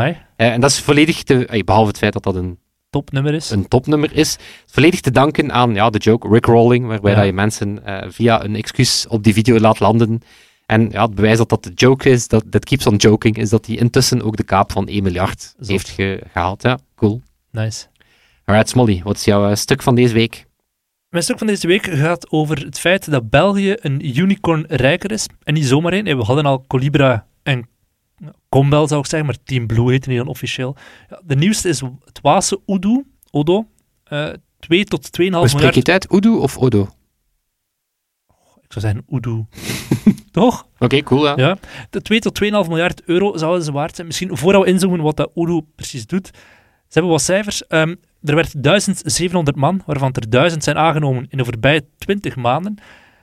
en 0.46 0.62
dat 0.62 0.70
is 0.70 0.80
volledig 0.80 1.24
te, 1.24 1.46
eh, 1.46 1.64
behalve 1.64 1.88
het 1.88 1.98
feit 1.98 2.14
dat 2.14 2.24
dat 2.24 2.36
een, 2.36 2.60
topnummer 2.90 3.34
is. 3.34 3.50
een 3.50 3.68
topnummer 3.68 4.16
is, 4.16 4.38
volledig 4.66 5.00
te 5.02 5.12
danken 5.12 5.52
aan 5.52 5.74
ja, 5.74 5.90
de 5.90 5.98
joke 5.98 6.28
Rickrolling, 6.28 6.86
waarbij 6.86 7.12
Ja. 7.12 7.18
dat 7.18 7.26
je 7.26 7.34
mensen 7.34 7.86
eh, 7.86 8.10
via 8.10 8.44
een 8.44 8.56
excuus 8.56 9.08
op 9.08 9.24
die 9.24 9.34
video 9.34 9.60
laat 9.60 9.80
landen. 9.80 10.22
En 10.66 10.90
ja, 10.92 11.02
het 11.06 11.16
bewijs 11.16 11.38
dat 11.38 11.50
dat 11.50 11.64
de 11.64 11.72
joke 11.76 12.10
is, 12.10 12.28
dat 12.28 12.44
that 12.52 12.66
keeps 12.66 12.88
on 12.88 12.96
joking, 12.96 13.38
is 13.38 13.50
dat 13.50 13.66
hij 13.66 13.76
intussen 13.76 14.22
ook 14.22 14.38
de 14.38 14.44
kaap 14.44 14.72
van 14.72 14.88
1 14.88 15.04
miljard 15.04 15.54
Zot. 15.58 15.68
heeft 15.68 15.90
ge- 15.90 16.22
gehaald. 16.32 16.62
Ja, 16.62 16.80
cool. 16.96 17.22
Nice. 17.52 17.86
Alright, 18.46 18.70
Smolly, 18.70 19.02
wat 19.04 19.16
is 19.16 19.24
jouw 19.26 19.50
eh, 19.50 19.56
stuk 19.56 19.82
van 19.82 19.96
deze 19.96 20.14
week? 20.14 20.46
Mijn 21.10 21.24
stuk 21.24 21.38
van 21.38 21.48
deze 21.48 21.68
week 21.68 21.86
gaat 21.86 22.32
over 22.32 22.58
het 22.66 22.80
feit 22.80 23.12
dat 23.12 23.30
België 23.30 23.76
een 23.80 24.18
unicorn 24.20 24.66
rijker 24.68 25.12
is. 25.12 25.26
En 25.44 25.54
niet 25.54 25.66
zomaar 25.66 25.94
één. 25.94 26.18
We 26.18 26.24
hadden 26.24 26.46
al 26.46 26.66
Colibra 26.68 27.26
en 27.44 27.68
Combel, 28.50 28.88
zou 28.88 29.00
ik 29.00 29.06
zeggen, 29.06 29.28
maar 29.28 29.38
Team 29.44 29.68
Blue 29.68 29.92
heette 29.92 30.10
die 30.10 30.18
dan 30.18 30.28
officieel. 30.28 30.76
Ja, 31.10 31.22
de 31.26 31.36
nieuwste 31.36 31.70
is 31.70 31.82
het 31.82 32.20
Waalse 32.22 32.60
Udo, 32.66 33.04
Odo. 33.32 33.68
Eh 34.04 34.30
2 34.60 34.84
tot 34.84 35.06
2,5 35.06 35.12
Hoe 35.16 35.48
spreek 35.48 35.54
miljard. 35.54 35.74
je 35.74 35.80
het 35.80 35.90
uit? 35.90 36.14
Udo 36.14 36.38
of 36.38 36.58
Odo? 36.58 36.90
Ik 38.62 38.76
zou 38.76 38.86
zeggen 38.86 39.06
Udo. 39.10 39.48
Toch? 40.32 40.68
Oké, 40.80 41.02
cool. 41.04 41.26
Ja. 41.26 41.34
Ja. 41.36 41.58
De 41.90 42.02
2 42.02 42.20
tot 42.20 42.44
2,5 42.44 42.50
miljard 42.50 43.04
euro 43.04 43.38
zouden 43.38 43.64
ze 43.64 43.72
waard 43.72 43.96
zijn. 43.96 44.08
Misschien 44.08 44.38
voordat 44.38 44.64
we 44.64 44.70
inzoomen 44.70 45.02
wat 45.02 45.18
dat 45.18 45.32
Udo 45.36 45.62
precies 45.76 46.06
doet. 46.06 46.28
Ze 46.28 46.94
hebben 46.94 47.12
wat 47.12 47.22
cijfers. 47.22 47.68
Ehm, 47.68 47.96
er 48.24 48.36
werd 48.36 48.64
1700 48.64 49.58
man, 49.58 49.82
waarvan 49.86 50.14
er 50.14 50.30
1000 50.30 50.64
zijn 50.64 50.78
aangenomen 50.78 51.26
in 51.30 51.38
de 51.38 51.46
voorbije 51.46 51.86
20 51.98 52.36
maanden. 52.36 52.78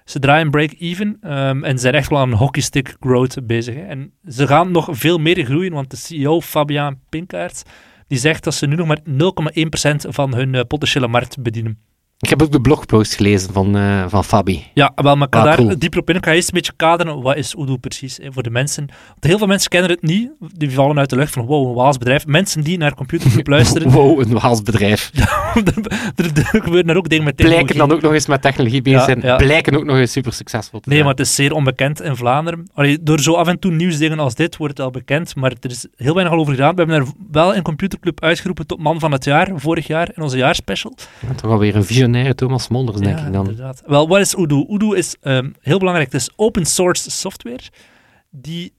Ze 0.06 0.18
draaien 0.18 0.50
break-even 0.50 1.16
ehm, 1.20 1.64
en 1.64 1.78
zijn 1.78 1.94
echt 1.94 2.10
wel 2.10 2.18
aan 2.18 2.32
hockeystick 2.32 2.96
growth 3.00 3.46
bezig. 3.46 3.74
En 3.74 4.12
ze 4.28 4.46
gaan 4.46 4.70
nog 4.70 4.88
veel 4.90 5.18
meer 5.18 5.44
groeien, 5.44 5.72
want 5.72 5.90
de 5.90 5.96
CEO 5.96 6.40
Fabian 6.40 6.98
Pinkaert 7.08 7.62
die 8.06 8.18
zegt 8.18 8.44
dat 8.44 8.54
ze 8.54 8.66
nu 8.66 8.76
nog 8.76 8.86
maar 8.86 9.00
0,1% 9.04 10.08
van 10.08 10.34
hun 10.34 10.54
eh, 10.54 10.64
potentiële 10.66 11.08
markt 11.08 11.42
bedienen. 11.42 11.78
Ik 12.20 12.28
heb 12.28 12.42
ook 12.42 12.52
de 12.52 12.60
blogpost 12.60 13.14
gelezen 13.14 13.52
van, 13.52 13.76
eh, 13.76 14.04
van 14.08 14.24
Fabi. 14.24 14.64
Ja, 14.74 14.92
wel, 14.94 15.16
maar 15.16 15.26
ik 15.26 15.34
ga 15.34 15.40
Ah, 15.40 15.46
daar 15.46 15.56
cool. 15.56 15.78
dieper 15.78 16.00
op 16.00 16.10
in. 16.10 16.16
Ik 16.16 16.24
ga 16.24 16.32
eerst 16.32 16.48
een 16.48 16.54
beetje 16.54 16.72
kaderen, 16.76 17.22
wat 17.22 17.36
is 17.36 17.54
Udo 17.58 17.76
precies 17.76 18.18
hè, 18.22 18.32
voor 18.32 18.42
de 18.42 18.50
mensen. 18.50 18.86
Want 19.08 19.24
heel 19.24 19.38
veel 19.38 19.46
mensen 19.46 19.70
kennen 19.70 19.90
het 19.90 20.02
niet. 20.02 20.30
Die 20.40 20.70
vallen 20.70 20.98
uit 20.98 21.10
de 21.10 21.16
lucht 21.16 21.32
van, 21.32 21.44
wow, 21.46 21.68
een 21.68 21.74
Waals 21.74 21.98
bedrijf. 21.98 22.26
Mensen 22.26 22.62
die 22.64 22.78
naar 22.78 22.94
Computerclub 22.94 23.46
luisteren, 23.56 23.90
Wow, 23.90 24.20
een 24.20 24.32
Waals 24.32 24.62
bedrijf. 24.62 25.10
er, 26.16 26.30
er 26.34 26.62
gebeuren 26.62 26.88
er 26.90 26.96
ook 26.96 27.08
dingen 27.08 27.24
met 27.24 27.36
technologie. 27.36 27.64
Blijken 27.64 27.88
dan 27.88 27.92
ook 27.96 28.02
nog 28.02 28.12
eens 28.12 28.26
met 28.26 28.42
technologie 28.42 28.82
bezig 28.82 29.04
zijn. 29.04 29.20
ja. 29.22 29.36
Blijken 29.36 29.76
ook 29.76 29.84
nog 29.84 29.96
eens 29.96 30.12
super 30.12 30.32
succesvol 30.32 30.80
te 30.80 30.88
Nee, 30.88 31.00
maar 31.00 31.10
het 31.10 31.20
is 31.20 31.34
zeer 31.34 31.52
onbekend 31.52 32.00
in 32.00 32.16
Vlaanderen. 32.16 32.68
Allee, 32.74 33.02
door 33.02 33.20
zo 33.20 33.32
af 33.34 33.46
en 33.48 33.58
toe 33.58 33.72
nieuwsdingen 33.72 34.18
als 34.18 34.34
dit 34.34 34.56
wordt 34.56 34.76
het 34.76 34.86
al 34.86 34.92
bekend, 34.92 35.34
maar 35.36 35.52
er 35.60 35.70
is 35.70 35.86
heel 35.96 36.14
weinig 36.14 36.34
al 36.34 36.40
over 36.40 36.52
gedaan. 36.54 36.74
We 36.74 36.82
hebben 36.82 37.00
er 37.00 37.06
wel 37.30 37.54
in 37.54 37.62
Computerclub 37.62 38.22
uitgeroepen 38.22 38.66
tot 38.66 38.78
man 38.78 39.00
van 39.00 39.12
het 39.12 39.24
jaar, 39.24 39.50
vorig 39.54 39.86
jaar, 39.86 40.10
in 40.14 40.22
onze 40.22 40.36
jaarspecial. 40.36 40.94
Ja, 41.28 41.34
toch 41.34 41.50
alweer 41.50 41.76
een 41.76 41.84
visionaire 42.06 42.34
Thomas 42.34 42.68
Monders, 42.68 43.00
denk 43.00 43.18
Ja, 43.18 43.26
ik 43.26 43.32
dan. 43.32 43.48
inderdaad. 43.48 43.82
Wel, 43.86 44.08
wat 44.08 44.20
is 44.20 44.34
Udo? 44.34 44.66
Udo 44.70 44.92
is 44.92 45.16
ehm, 45.20 45.50
heel 45.60 45.78
belangrijk. 45.78 46.12
Het 46.12 46.20
is 46.20 46.30
open 46.36 46.64
source 46.66 47.10
software 47.10 47.60
die 48.30 48.72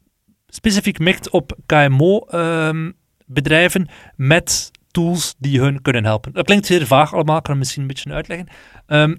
specifiek 0.48 1.00
mikt 1.00 1.30
op 1.30 1.58
KMO-bedrijven 1.66 3.88
met 4.16 4.72
tools 4.92 5.36
die 5.38 5.60
hun 5.60 5.82
kunnen 5.82 6.04
helpen. 6.04 6.34
Dat 6.34 6.46
klinkt 6.46 6.66
zeer 6.66 6.86
vaag 6.88 7.14
allemaal, 7.14 7.38
ik 7.38 7.44
kan 7.44 7.52
het 7.52 7.60
misschien 7.62 7.82
een 7.82 7.88
beetje 7.88 8.14
uitleggen. 8.14 8.48
Ehm, 8.86 9.16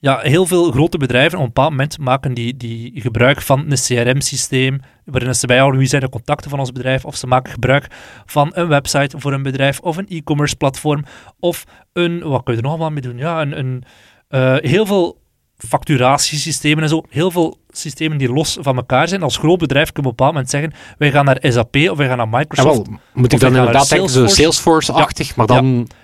ja, 0.00 0.18
heel 0.18 0.46
veel 0.46 0.70
grote 0.70 0.98
bedrijven 0.98 1.38
op 1.38 1.44
een 1.44 1.52
bepaald 1.52 1.70
moment 1.70 1.98
maken 1.98 2.34
die, 2.34 2.56
die 2.56 3.00
gebruik 3.00 3.42
van 3.42 3.64
een 3.68 3.76
CRM-systeem, 3.76 4.80
waarin 5.04 5.34
ze 5.34 5.46
bijhouden 5.46 5.78
wie 5.78 5.88
zijn 5.88 6.02
de 6.02 6.08
contacten 6.08 6.50
van 6.50 6.58
ons 6.58 6.72
bedrijf, 6.72 7.04
of 7.04 7.16
ze 7.16 7.26
maken 7.26 7.52
gebruik 7.52 7.86
van 8.26 8.50
een 8.54 8.68
website 8.68 9.20
voor 9.20 9.32
een 9.32 9.42
bedrijf, 9.42 9.80
of 9.80 9.96
een 9.96 10.08
e-commerce 10.08 10.56
platform, 10.56 11.04
of 11.40 11.64
een, 11.92 12.20
wat 12.22 12.42
kun 12.42 12.52
je 12.52 12.58
er 12.58 12.64
nog 12.64 12.72
allemaal 12.72 12.90
mee 12.90 13.02
doen? 13.02 13.18
Ja, 13.18 13.40
een, 13.40 13.58
een, 13.58 13.84
eh, 14.28 14.56
heel 14.56 14.86
veel 14.86 15.18
facturatiesystemen 15.56 16.82
en 16.82 16.88
zo, 16.88 17.02
heel 17.08 17.30
veel 17.30 17.58
systemen 17.68 18.18
die 18.18 18.32
los 18.32 18.56
van 18.60 18.76
elkaar 18.76 19.08
zijn. 19.08 19.22
Als 19.22 19.36
groot 19.36 19.58
bedrijf 19.58 19.92
kun 19.92 20.02
je 20.02 20.08
op 20.08 20.12
een 20.12 20.16
bepaald 20.16 20.32
moment 20.32 20.50
zeggen, 20.50 20.72
wij 20.98 21.10
gaan 21.10 21.24
naar 21.24 21.38
SAP 21.40 21.76
of 21.76 21.96
wij 21.96 22.06
gaan 22.08 22.16
naar 22.16 22.28
Ja, 22.30 22.38
Microsoft. 22.38 22.86
wel, 22.88 22.98
moet 23.12 23.32
ik 23.32 23.40
dan 23.40 23.56
inderdaad 23.56 23.88
denken, 23.88 24.08
zo 24.08 24.14
Salesforce. 24.14 24.42
Salesforce-achtig, 24.42 25.36
maar 25.36 25.46
dan 25.46 25.66
Ja, 25.66 25.96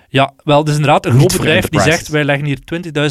wel, 0.43 0.63
dus 0.63 0.75
inderdaad 0.75 1.05
een 1.05 1.11
groot 1.11 1.31
bedrijf 1.31 1.69
die 1.69 1.81
zegt, 1.81 2.07
wij 2.07 2.23
leggen 2.23 2.45
hier 2.45 2.59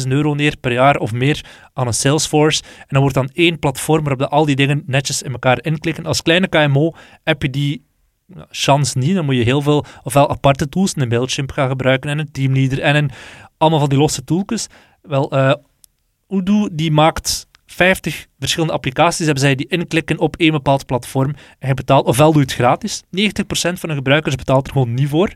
20.000 0.03 0.07
euro 0.07 0.33
neer 0.33 0.57
per 0.57 0.71
jaar 0.71 0.97
of 0.97 1.11
meer 1.11 1.45
aan 1.73 1.87
een 1.87 1.93
Salesforce. 1.93 2.63
En 2.63 2.87
dan 2.87 2.99
wordt 2.99 3.15
dan 3.15 3.29
één 3.33 3.59
platform 3.59 4.03
waarop 4.03 4.21
al 4.21 4.45
die 4.45 4.55
dingen 4.55 4.83
netjes 4.85 5.21
in 5.21 5.31
elkaar 5.31 5.57
inklikken. 5.61 6.05
Als 6.05 6.21
kleine 6.21 6.47
KMO 6.47 6.93
heb 7.23 7.41
je 7.41 7.49
die 7.49 7.85
ja, 8.27 8.45
chance 8.49 8.97
niet. 8.97 9.15
Dan 9.15 9.25
moet 9.25 9.35
je 9.35 9.43
heel 9.43 9.61
veel, 9.61 9.85
ofwel 10.03 10.29
aparte 10.29 10.69
tools, 10.69 10.93
een 10.95 11.07
Mailchimp 11.07 11.51
gaan 11.51 11.69
gebruiken 11.69 12.09
en 12.09 12.19
een 12.19 12.31
Teamleader 12.31 12.79
en 12.79 12.95
een, 12.95 13.11
allemaal 13.57 13.79
van 13.79 13.89
die 13.89 13.97
losse 13.97 14.23
tooltjes. 14.23 14.67
Wel, 15.01 15.31
eh 15.31 15.53
Odoo 16.27 16.69
die 16.71 16.91
maakt 16.91 17.47
50 17.65 18.27
verschillende 18.39 18.73
applicaties, 18.73 19.25
hebben 19.25 19.43
zij 19.43 19.55
die 19.55 19.67
inklikken 19.67 20.19
op 20.19 20.35
één 20.35 20.51
bepaald 20.51 20.85
platform. 20.85 21.33
En 21.59 21.67
je 21.67 21.73
betaalt, 21.73 22.05
ofwel 22.05 22.31
doe 22.31 22.41
je 22.41 22.47
het 22.47 22.55
gratis. 22.55 23.03
90% 23.03 23.09
van 23.51 23.89
de 23.89 23.95
gebruikers 23.95 24.35
betaalt 24.35 24.67
er 24.67 24.73
gewoon 24.73 24.93
niet 24.93 25.09
voor. 25.09 25.33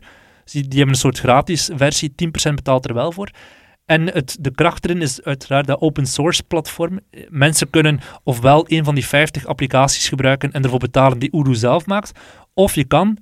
Die, 0.50 0.62
die 0.68 0.78
hebben 0.78 0.94
een 0.94 1.00
soort 1.00 1.18
gratis 1.18 1.70
versie, 1.74 2.10
10% 2.10 2.54
betaalt 2.54 2.88
er 2.88 2.94
wel 2.94 3.12
voor. 3.12 3.30
En 3.86 4.06
het, 4.12 4.36
de 4.40 4.50
kracht 4.54 4.84
erin 4.84 5.02
is 5.02 5.22
uiteraard 5.22 5.66
dat 5.66 5.80
open 5.80 6.06
source 6.06 6.42
platform. 6.42 7.00
Mensen 7.28 7.70
kunnen 7.70 8.00
ofwel 8.22 8.64
een 8.68 8.84
van 8.84 8.94
die 8.94 9.06
50 9.06 9.46
applicaties 9.46 10.08
gebruiken 10.08 10.52
en 10.52 10.62
ervoor 10.62 10.78
betalen 10.78 11.18
die 11.18 11.32
Odoo 11.32 11.52
zelf 11.54 11.86
maakt, 11.86 12.18
of 12.54 12.74
je 12.74 12.84
kan 12.84 13.18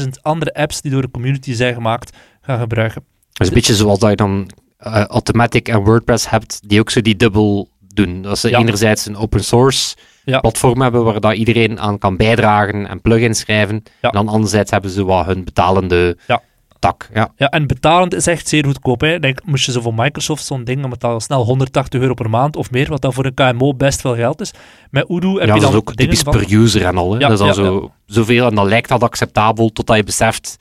30.000 0.00 0.08
andere 0.22 0.54
apps 0.54 0.80
die 0.80 0.90
door 0.90 1.02
de 1.02 1.10
community 1.10 1.52
zijn 1.52 1.74
gemaakt 1.74 2.16
gaan 2.40 2.58
gebruiken. 2.60 3.04
Dat 3.32 3.40
is 3.40 3.48
een 3.48 3.54
beetje 3.54 3.74
zoals 3.74 3.98
dat 3.98 4.10
je 4.10 4.16
dan 4.16 4.50
eh, 4.76 5.04
Automatic 5.04 5.68
en 5.68 5.80
WordPress 5.84 6.30
hebt, 6.30 6.60
die 6.68 6.80
ook 6.80 6.90
zo 6.90 7.00
die 7.00 7.16
dubbel 7.16 7.68
doen. 7.94 8.22
Dat 8.22 8.38
ze 8.38 8.48
Ja. 8.48 8.58
enerzijds 8.58 9.06
een 9.06 9.16
open 9.16 9.44
source 9.44 9.96
Ja. 10.30 10.40
platform 10.40 10.80
hebben 10.80 11.04
waar 11.04 11.20
dat 11.20 11.34
iedereen 11.34 11.80
aan 11.80 11.98
kan 11.98 12.16
bijdragen 12.16 12.86
en 12.88 13.00
plugins 13.00 13.38
schrijven. 13.38 13.82
Ja. 14.00 14.08
En 14.08 14.14
dan 14.24 14.28
anderzijds 14.28 14.70
hebben 14.70 14.90
ze 14.90 15.04
wat 15.04 15.26
hun 15.26 15.44
betalende 15.44 16.16
Ja. 16.26 16.42
tak. 16.78 17.08
Ja. 17.14 17.32
Ja, 17.36 17.48
en 17.48 17.66
betalend 17.66 18.14
is 18.14 18.26
echt 18.26 18.48
zeer 18.48 18.64
goedkoop. 18.64 19.00
Hè. 19.00 19.18
Denk, 19.18 19.40
moest 19.44 19.66
je 19.66 19.72
zo 19.72 19.80
voor 19.80 19.94
Microsoft 19.94 20.44
zo'n 20.44 20.64
ding, 20.64 20.80
dan 20.80 20.90
betaal 20.90 21.14
je 21.14 21.20
snel 21.20 21.44
180 21.44 22.00
euro 22.00 22.14
per 22.14 22.30
maand 22.30 22.56
of 22.56 22.70
meer, 22.70 22.88
wat 22.88 23.00
dan 23.00 23.12
voor 23.12 23.24
een 23.24 23.34
KMO 23.34 23.74
best 23.74 24.00
veel 24.00 24.14
geld 24.14 24.40
is. 24.40 24.52
Met 24.90 25.08
Odoo 25.08 25.38
heb 25.38 25.46
ja, 25.48 25.54
je 25.54 25.60
dat 25.60 25.60
dan 25.60 25.70
is 25.70 25.76
ook 25.76 25.94
typisch 25.94 26.20
van... 26.20 26.32
per 26.32 26.52
user 26.52 26.84
en 26.84 26.96
al. 26.96 27.12
Hè. 27.12 27.18
Ja, 27.18 27.28
dat 27.28 27.40
is 27.40 27.46
ja, 27.46 27.52
zo, 27.52 27.92
zoveel 28.06 28.46
en 28.46 28.54
dan 28.54 28.68
lijkt 28.68 28.88
dat 28.88 29.02
acceptabel 29.02 29.68
totdat 29.68 29.96
je 29.96 30.04
beseft 30.04 30.56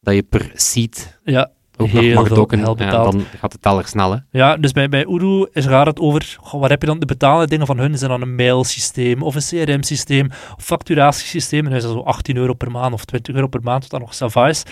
dat 0.00 0.14
je 0.14 0.22
per 0.22 0.50
seat 0.54 1.18
Ja, 1.24 1.50
ook 1.80 1.92
nog 1.92 2.02
heel 2.02 2.14
mag 2.14 2.26
veel 2.26 2.74
betaalt. 2.74 3.12
dan 3.12 3.24
gaat 3.38 3.52
het 3.52 3.62
teller 3.62 3.86
snel. 3.86 4.12
Hè. 4.12 4.18
Ja, 4.30 4.56
dus 4.56 4.72
bij, 4.72 4.88
bij 4.88 5.06
Odoo 5.06 5.46
is, 5.52 5.66
gaat 5.66 5.86
het 5.86 6.00
over, 6.00 6.36
goh, 6.40 6.60
wat 6.60 6.70
heb 6.70 6.80
je 6.80 6.86
dan, 6.86 6.98
de 6.98 7.06
betaalde 7.06 7.46
dingen 7.46 7.66
van 7.66 7.78
hun, 7.78 7.92
is 7.92 8.00
dan 8.00 8.22
een 8.22 8.34
mailsysteem, 8.34 9.22
of 9.22 9.34
een 9.34 9.64
CRM-systeem, 9.64 10.30
of 10.56 10.64
facturatiesysteem, 10.64 11.64
en 11.64 11.70
dat 11.70 11.82
is 11.82 11.84
dan 11.88 11.92
zo 11.92 12.00
18 12.00 12.36
euro 12.36 12.54
per 12.54 12.70
maand, 12.70 12.92
of 12.92 13.04
20 13.04 13.34
euro 13.34 13.46
per 13.46 13.62
maand, 13.62 13.82
wat 13.82 13.90
dan 13.90 14.00
nog 14.00 14.14
sava 14.14 14.48
is. 14.48 14.64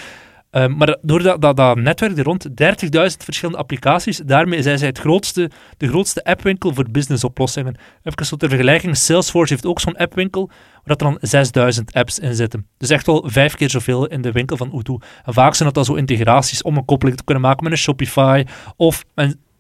Ehm, 0.51 0.77
maar 0.77 0.97
door 1.03 1.23
dat, 1.23 1.41
dat, 1.41 1.57
dat 1.57 1.77
netwerk 1.77 2.19
er 2.19 2.25
rond, 2.25 2.49
30.000 2.49 2.55
verschillende 3.25 3.61
applicaties, 3.61 4.17
daarmee 4.17 4.63
zijn 4.63 4.79
zij 4.79 4.89
het 4.89 4.99
grootste, 4.99 5.51
de 5.77 5.89
grootste 5.89 6.25
appwinkel 6.25 6.75
voor 6.75 6.91
businessoplossingen. 6.91 7.77
Even 8.03 8.27
zo 8.27 8.37
ter 8.37 8.49
vergelijking, 8.49 8.97
Salesforce 8.97 9.53
heeft 9.53 9.67
ook 9.67 9.81
zo'n 9.81 9.97
appwinkel, 9.97 10.51
waar 10.78 10.78
dat 10.89 11.01
er 11.01 11.07
dan 11.07 11.19
6000 11.21 11.93
apps 11.93 12.19
in 12.19 12.35
zitten. 12.35 12.67
Dus 12.77 12.91
echt 12.91 13.07
wel 13.07 13.25
vijf 13.27 13.55
keer 13.55 13.71
zoveel 13.71 14.07
in 14.07 14.23
de 14.23 14.33
winkel 14.33 14.57
van 14.57 14.73
Odoo. 14.73 14.99
En 15.25 15.33
vaak 15.33 15.55
zijn 15.55 15.65
dat 15.73 15.75
dan 15.75 15.85
zo 15.85 16.01
integraties 16.01 16.63
om 16.63 16.77
een 16.77 16.85
koppeling 16.85 17.17
te 17.17 17.25
kunnen 17.25 17.43
maken 17.43 17.63
met 17.65 17.73
een 17.73 17.79
Shopify, 17.79 18.45
of 18.77 19.05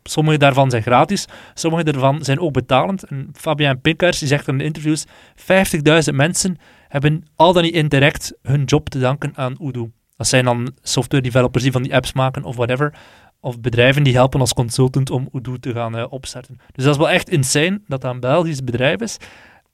sommige 0.02 0.38
daarvan 0.38 0.70
zijn 0.70 0.82
gratis, 0.82 1.26
sommige 1.54 1.84
daarvan 1.84 2.24
zijn 2.24 2.40
ook 2.40 2.52
betalend. 2.52 3.04
En 3.04 3.28
Fabian 3.32 3.80
Pinkaers 3.80 4.18
die 4.18 4.28
zegt 4.28 4.48
in 4.48 4.58
de 4.58 4.64
interviews, 4.64 5.06
50.000 5.36 6.14
mensen 6.14 6.56
hebben 6.88 7.24
al 7.36 7.52
dan 7.52 7.62
niet 7.62 7.74
indirect 7.74 8.34
hun 8.42 8.64
job 8.64 8.88
te 8.88 8.98
danken 8.98 9.32
aan 9.34 9.60
Odoo. 9.60 9.90
Dat 10.16 10.26
zijn 10.26 10.44
dan 10.44 10.72
software 10.82 11.22
developers 11.22 11.62
die 11.62 11.72
van 11.72 11.82
die 11.82 11.94
apps 11.94 12.12
maken 12.12 12.44
of 12.44 12.56
whatever. 12.56 12.94
Of 13.40 13.60
bedrijven 13.60 14.02
die 14.02 14.14
helpen 14.14 14.40
als 14.40 14.54
consultant 14.54 15.10
om 15.10 15.28
Odoo 15.32 15.56
te 15.56 15.72
gaan 15.72 15.96
eh, 15.96 16.12
opstarten. 16.12 16.60
Dus 16.72 16.84
dat 16.84 16.94
is 16.94 17.00
wel 17.00 17.10
echt 17.10 17.28
insane 17.28 17.80
dat 17.86 18.00
dat 18.00 18.14
een 18.14 18.20
Belgisch 18.20 18.64
bedrijf 18.64 19.00
is. 19.00 19.16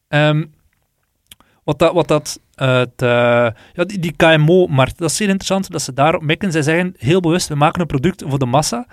Ehm, 0.08 0.44
wat 1.64 1.78
dat, 1.78 1.92
wat 1.92 2.08
dat 2.08 2.40
eh, 2.54 2.80
eh, 2.80 3.52
ja, 3.72 3.84
die, 3.86 3.98
die 3.98 4.14
KMO-markt, 4.16 4.98
dat 4.98 5.10
is 5.10 5.16
zeer 5.16 5.28
interessant 5.28 5.70
dat 5.70 5.82
ze 5.82 5.92
daarop 5.92 6.22
mikken. 6.22 6.52
Zij 6.52 6.62
zeggen 6.62 6.94
heel 6.98 7.20
bewust, 7.20 7.48
we 7.48 7.54
maken 7.54 7.80
een 7.80 7.86
product 7.86 8.24
voor 8.26 8.38
de 8.38 8.46
massa, 8.46 8.86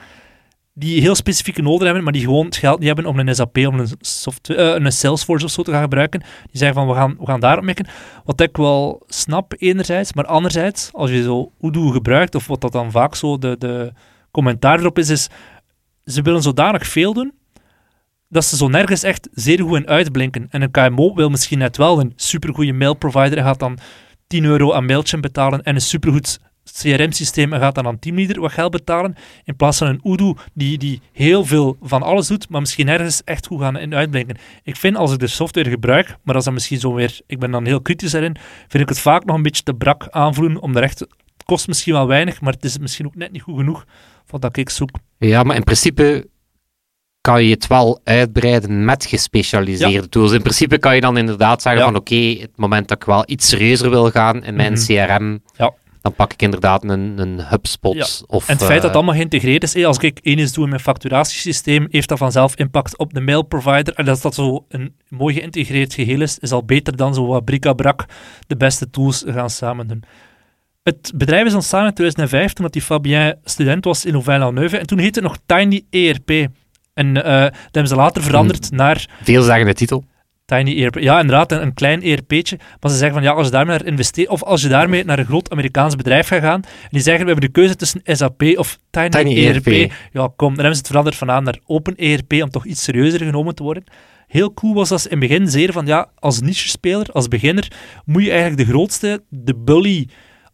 die 0.73 1.01
heel 1.01 1.15
specifieke 1.15 1.61
noden 1.61 1.85
hebben, 1.85 2.03
maar 2.03 2.13
die 2.13 2.21
gewoon 2.23 2.45
het 2.45 2.55
geld 2.55 2.79
niet 2.79 2.87
hebben 2.87 3.05
om 3.05 3.19
een 3.19 3.35
SAP, 3.35 3.57
om 3.57 3.79
een, 3.79 3.89
software, 3.99 4.73
eh, 4.73 4.83
een 4.83 4.91
Salesforce 4.91 5.45
of 5.45 5.51
zo 5.51 5.63
te 5.63 5.71
gaan 5.71 5.81
gebruiken. 5.81 6.19
Die 6.19 6.57
zeggen 6.57 6.77
van, 6.77 6.87
we 6.87 6.93
gaan, 6.93 7.15
we 7.19 7.25
gaan 7.25 7.39
daarop 7.39 7.63
mikken. 7.63 7.87
Wat 8.25 8.41
ik 8.41 8.57
wel 8.57 9.03
snap 9.07 9.53
enerzijds, 9.57 10.13
maar 10.13 10.25
anderzijds, 10.25 10.89
als 10.93 11.09
je 11.09 11.23
zo 11.23 11.51
Odoo 11.59 11.89
gebruikt, 11.89 12.35
of 12.35 12.47
wat 12.47 12.61
dat 12.61 12.71
dan 12.71 12.91
vaak 12.91 13.15
zo 13.15 13.37
de, 13.37 13.55
de 13.57 13.93
commentaar 14.31 14.79
erop 14.79 14.97
is, 14.97 15.09
is 15.09 15.29
ze 16.05 16.21
willen 16.21 16.41
zodanig 16.41 16.87
veel 16.87 17.13
doen, 17.13 17.33
dat 18.31 18.45
ze 18.45 18.57
zo 18.57 18.67
nergens 18.67 19.03
echt 19.03 19.29
zeer 19.31 19.59
goed 19.61 19.77
in 19.77 19.87
uitblinken. 19.87 20.47
En 20.49 20.61
een 20.61 20.71
KMO 20.71 21.13
wil 21.13 21.29
misschien 21.29 21.57
net 21.57 21.77
wel 21.77 21.99
een 21.99 22.13
supergoeie 22.15 22.73
mailprovider 22.73 23.37
en 23.37 23.43
gaat 23.43 23.59
dan 23.59 23.77
10 24.27 24.43
euro 24.45 24.73
aan 24.73 24.85
Mailchimp 24.85 25.21
betalen 25.21 25.63
en 25.63 25.75
een 25.75 25.81
supergoed 25.81 26.39
CRM-systeem 26.63 27.53
en 27.53 27.59
gaat 27.59 27.75
dan 27.75 27.87
aan 27.87 27.99
Teamleader 27.99 28.41
wat 28.41 28.51
geld 28.51 28.71
betalen, 28.71 29.15
in 29.43 29.55
plaats 29.55 29.77
van 29.77 29.87
een 29.87 29.99
Odoo 30.03 30.35
die, 30.53 30.77
die 30.77 31.01
heel 31.11 31.45
veel 31.45 31.77
van 31.81 32.01
alles 32.03 32.27
doet, 32.27 32.49
maar 32.49 32.59
misschien 32.61 32.85
nergens 32.85 33.23
echt 33.23 33.47
goed 33.47 33.61
gaan 33.61 33.77
in 33.77 33.95
uitblinken. 33.95 34.37
Ik 34.63 34.75
vind 34.75 34.95
als 34.95 35.13
ik 35.13 35.19
de 35.19 35.27
software 35.27 35.69
gebruik, 35.69 36.15
maar 36.23 36.33
dat 36.33 36.43
dan 36.43 36.53
misschien 36.53 36.79
zo 36.79 36.93
weer, 36.93 37.19
ik 37.27 37.39
ben 37.39 37.51
dan 37.51 37.65
heel 37.65 37.81
kritisch 37.81 38.11
daarin, 38.11 38.35
vind 38.67 38.83
ik 38.83 38.89
het 38.89 38.99
vaak 38.99 39.25
nog 39.25 39.35
een 39.35 39.41
beetje 39.41 39.63
te 39.63 39.73
brak 39.73 40.07
aanvoelen 40.09 40.61
om 40.61 40.75
er 40.75 40.83
echt, 40.83 40.99
het 40.99 41.09
kost 41.45 41.67
misschien 41.67 41.93
wel 41.93 42.07
weinig, 42.07 42.41
maar 42.41 42.53
het 42.53 42.63
is 42.63 42.77
misschien 42.77 43.05
ook 43.05 43.15
net 43.15 43.31
niet 43.31 43.41
goed 43.41 43.57
genoeg 43.57 43.85
wat 44.27 44.41
dat 44.41 44.57
ik 44.57 44.69
zoek. 44.69 44.89
Ja, 45.17 45.43
maar 45.43 45.55
in 45.55 45.63
principe 45.63 46.27
kan 47.21 47.43
je 47.43 47.53
het 47.53 47.67
wel 47.67 47.99
uitbreiden 48.03 48.85
met 48.85 49.05
gespecialiseerde 49.05 50.09
tools. 50.09 50.31
In 50.31 50.41
principe 50.41 50.77
kan 50.77 50.95
je 50.95 51.01
dan 51.01 51.17
inderdaad 51.17 51.61
zeggen 51.61 51.81
Ja. 51.81 51.87
van 51.87 51.99
oké, 51.99 52.15
het 52.15 52.51
moment 52.55 52.87
dat 52.87 52.97
ik 52.97 53.03
wel 53.03 53.23
iets 53.25 53.47
serieuzer 53.49 53.89
wil 53.89 54.09
gaan 54.09 54.43
in 54.43 54.55
mijn 54.55 54.73
Mhm. 54.73 54.81
CRM, 54.85 55.39
Ja. 55.57 55.73
dan 56.01 56.13
pak 56.13 56.33
ik 56.33 56.41
inderdaad 56.41 56.83
een, 56.83 57.17
een 57.19 57.39
HubSpot. 57.41 58.23
Of, 58.27 58.47
En 58.47 58.53
het 58.55 58.63
feit 58.65 58.69
dat 58.69 58.77
eh, 58.77 58.83
het 58.83 58.95
allemaal 58.95 59.15
geïntegreerd 59.15 59.63
is, 59.63 59.73
hé, 59.73 59.85
als 59.85 59.97
ik 59.97 60.19
één 60.21 60.39
eens 60.39 60.53
doe 60.53 60.63
in 60.63 60.69
mijn 60.69 60.81
facturatiesysteem, 60.81 61.87
heeft 61.89 62.09
dat 62.09 62.17
vanzelf 62.17 62.55
impact 62.55 62.97
op 62.97 63.13
de 63.13 63.21
mailprovider. 63.21 63.93
En 63.93 64.05
dat 64.05 64.21
dat 64.21 64.35
zo 64.35 64.65
een 64.69 64.95
mooi 65.09 65.35
geïntegreerd 65.35 65.93
geheel 65.93 66.21
is, 66.21 66.39
is 66.39 66.51
al 66.51 66.63
beter 66.65 66.95
dan 66.95 67.13
zo 67.13 67.25
wat 67.25 67.45
bric-à-brac 67.45 68.05
de 68.47 68.55
beste 68.57 68.89
tools 68.89 69.23
gaan 69.27 69.49
samen 69.49 69.87
doen. 69.87 70.03
Het 70.83 71.11
bedrijf 71.15 71.45
is 71.45 71.53
ontstaan 71.53 71.85
in 71.85 71.93
2005, 71.93 72.53
toen 72.53 72.67
die 72.69 72.81
Fabien 72.81 73.35
student 73.43 73.85
was 73.85 74.05
in 74.05 74.11
Louvain-la-Neuve. 74.13 74.77
En 74.77 74.87
toen 74.87 74.97
heette 74.99 75.19
het 75.19 75.27
nog 75.27 75.37
Tiny 75.45 75.83
ERP. 75.89 76.47
En 76.93 77.23
eh, 77.23 77.41
dat 77.41 77.53
hebben 77.61 77.87
ze 77.87 77.95
later 77.95 78.23
veranderd 78.23 78.71
naar 78.71 79.07
Veelzeggende 79.23 79.73
titel. 79.73 80.03
Tiny 80.45 80.83
ERP. 80.83 80.95
Ja, 80.99 81.19
inderdaad, 81.19 81.51
een, 81.51 81.61
een 81.61 81.73
klein 81.73 82.01
ERP'tje. 82.01 82.59
Maar 82.79 82.91
ze 82.91 82.97
zeggen 82.97 83.13
van 83.13 83.23
ja, 83.23 83.31
als 83.31 83.45
je 83.45 83.51
daarmee 83.51 83.77
naar 83.77 83.87
investeert, 83.87 84.29
of 84.29 84.43
als 84.43 84.61
je 84.61 84.67
daarmee 84.67 85.05
naar 85.05 85.19
een 85.19 85.25
groot 85.25 85.49
Amerikaans 85.49 85.95
bedrijf 85.95 86.27
gaat 86.27 86.41
gaan, 86.41 86.61
en 86.63 86.89
die 86.89 87.01
zeggen 87.01 87.25
we 87.25 87.31
hebben 87.31 87.49
de 87.49 87.59
keuze 87.59 87.75
tussen 87.75 88.01
SAP 88.03 88.41
of 88.55 88.77
Tiny, 88.89 89.09
Tiny 89.09 89.47
ERP. 89.47 89.67
ERP. 89.67 89.91
Ja, 90.11 90.29
kom, 90.35 90.47
dan 90.47 90.55
hebben 90.55 90.73
ze 90.73 90.79
het 90.79 90.87
veranderd 90.87 91.15
vandaan 91.15 91.43
naar 91.43 91.59
Open 91.65 91.95
ERP 91.95 92.33
om 92.33 92.49
toch 92.49 92.65
iets 92.65 92.83
serieuzer 92.83 93.19
genomen 93.19 93.55
te 93.55 93.63
worden. 93.63 93.83
Heel 94.27 94.53
cool 94.53 94.73
was 94.73 94.89
dat 94.89 95.05
in 95.05 95.19
het 95.19 95.27
begin 95.27 95.47
zeer 95.47 95.71
van 95.71 95.85
ja, 95.85 96.09
als 96.15 96.41
niche-speler, 96.41 97.07
als 97.11 97.27
beginner, 97.27 97.67
moet 98.05 98.23
je 98.23 98.29
eigenlijk 98.29 98.59
de 98.61 98.73
grootste, 98.73 99.23
de 99.29 99.55
bully 99.55 100.07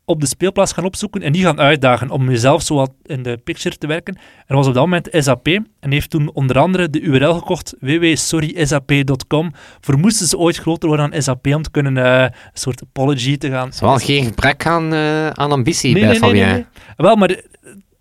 op 0.09 0.21
de 0.21 0.27
speelplaats 0.27 0.73
gaan 0.73 0.85
opzoeken 0.85 1.21
en 1.21 1.31
die 1.31 1.43
gaan 1.43 1.59
uitdagen 1.59 2.09
om 2.09 2.29
jezelf 2.29 2.61
zo 2.61 2.75
wat 2.75 2.91
in 3.03 3.23
de 3.23 3.37
picture 3.43 3.77
te 3.77 3.87
werken. 3.87 4.17
Er 4.45 4.55
was 4.55 4.67
op 4.67 4.73
dat 4.73 4.83
moment 4.83 5.07
SAP 5.11 5.47
en 5.79 5.91
heeft 5.91 6.09
toen 6.09 6.31
onder 6.33 6.59
andere 6.59 6.89
de 6.89 6.99
URL 6.99 7.33
gekocht, 7.33 7.75
www.sorrysap.com. 7.79 9.51
Voor 9.81 9.97
moesten 9.97 10.27
ze 10.27 10.37
ooit 10.37 10.57
groter 10.57 10.87
worden 10.87 11.11
dan 11.11 11.21
SAP 11.21 11.47
om 11.47 11.61
te 11.61 11.71
kunnen 11.71 11.97
eh, 11.97 12.21
een 12.21 12.31
soort 12.53 12.81
apology 12.81 13.37
te 13.37 13.49
gaan. 13.49 13.71
Wel 13.79 13.97
geen 13.97 14.25
gebrek 14.25 14.65
aan, 14.65 14.93
eh, 14.93 15.29
aan 15.29 15.51
ambitie 15.51 15.93
Nee, 15.93 16.03
bij 16.07 16.19
nee, 16.19 16.31
nee, 16.31 16.53
nee. 16.53 16.65
Wel, 16.97 17.15
maar 17.15 17.29
eh, 17.29 17.37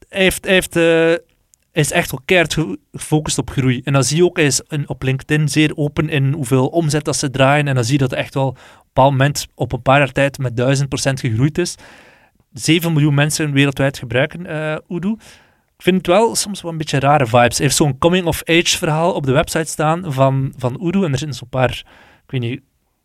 hij, 0.09 0.23
heeft, 0.23 0.45
hij, 0.45 0.55
heeft, 0.55 0.75
is 1.85 1.93
echt 1.93 2.11
wel 2.11 2.21
keihard 2.25 2.55
ge- 2.55 2.79
gefocust 2.93 3.39
op 3.39 3.51
groei. 3.51 3.81
En 3.85 3.93
dan 3.93 4.05
zie 4.05 4.17
je 4.17 4.25
ook, 4.25 4.37
hij 4.37 4.47
is 4.47 4.61
op 4.87 5.03
LinkedIn 5.03 5.49
zeer 5.49 5.77
open 5.77 6.09
in 6.09 6.33
hoeveel 6.33 6.67
omzet 6.67 7.05
dat 7.05 7.17
ze 7.17 7.31
draaien. 7.31 7.69
En 7.69 7.75
dan 7.75 7.85
zie 7.85 7.93
je 7.93 7.99
dat 7.99 8.13
echt 8.13 8.35
wel 8.35 8.47
op 8.47 8.57
een 8.57 8.83
bepaald 8.87 9.11
moment 9.11 9.47
op 9.55 9.73
een 9.73 9.83
paar 9.83 9.99
jaar 9.99 10.13
tijd 10.13 10.39
met 10.39 10.57
1000% 10.57 11.21
gegroeid 11.21 11.59
is. 11.59 11.75
7 12.53 12.93
miljoen 12.93 13.15
mensen 13.15 13.53
wereldwijd 13.53 13.99
gebruiken 13.99 14.47
eh 14.47 14.77
Odoo. 14.89 15.17
Ik 15.77 15.83
vind 15.83 15.97
het 15.97 16.07
wel 16.07 16.35
soms 16.35 16.63
wel 16.63 16.71
een 16.73 16.79
beetje 16.79 16.99
rare 16.99 17.27
vibes. 17.27 17.57
Hij 17.57 17.67
heeft 17.67 17.77
zo'n 17.77 17.99
coming-of-age 17.99 18.77
verhaal 18.79 19.13
op 19.13 19.27
de 19.27 19.33
website 19.33 19.71
staan 19.71 20.13
van, 20.13 20.53
van 20.57 20.81
Odoo. 20.81 21.05
En 21.05 21.13
er 21.13 21.19
zitten 21.19 21.37
zo'n 21.37 21.49
paar, 21.49 21.71
ik 22.25 22.31
weet 22.31 22.41
niet, 22.41 22.61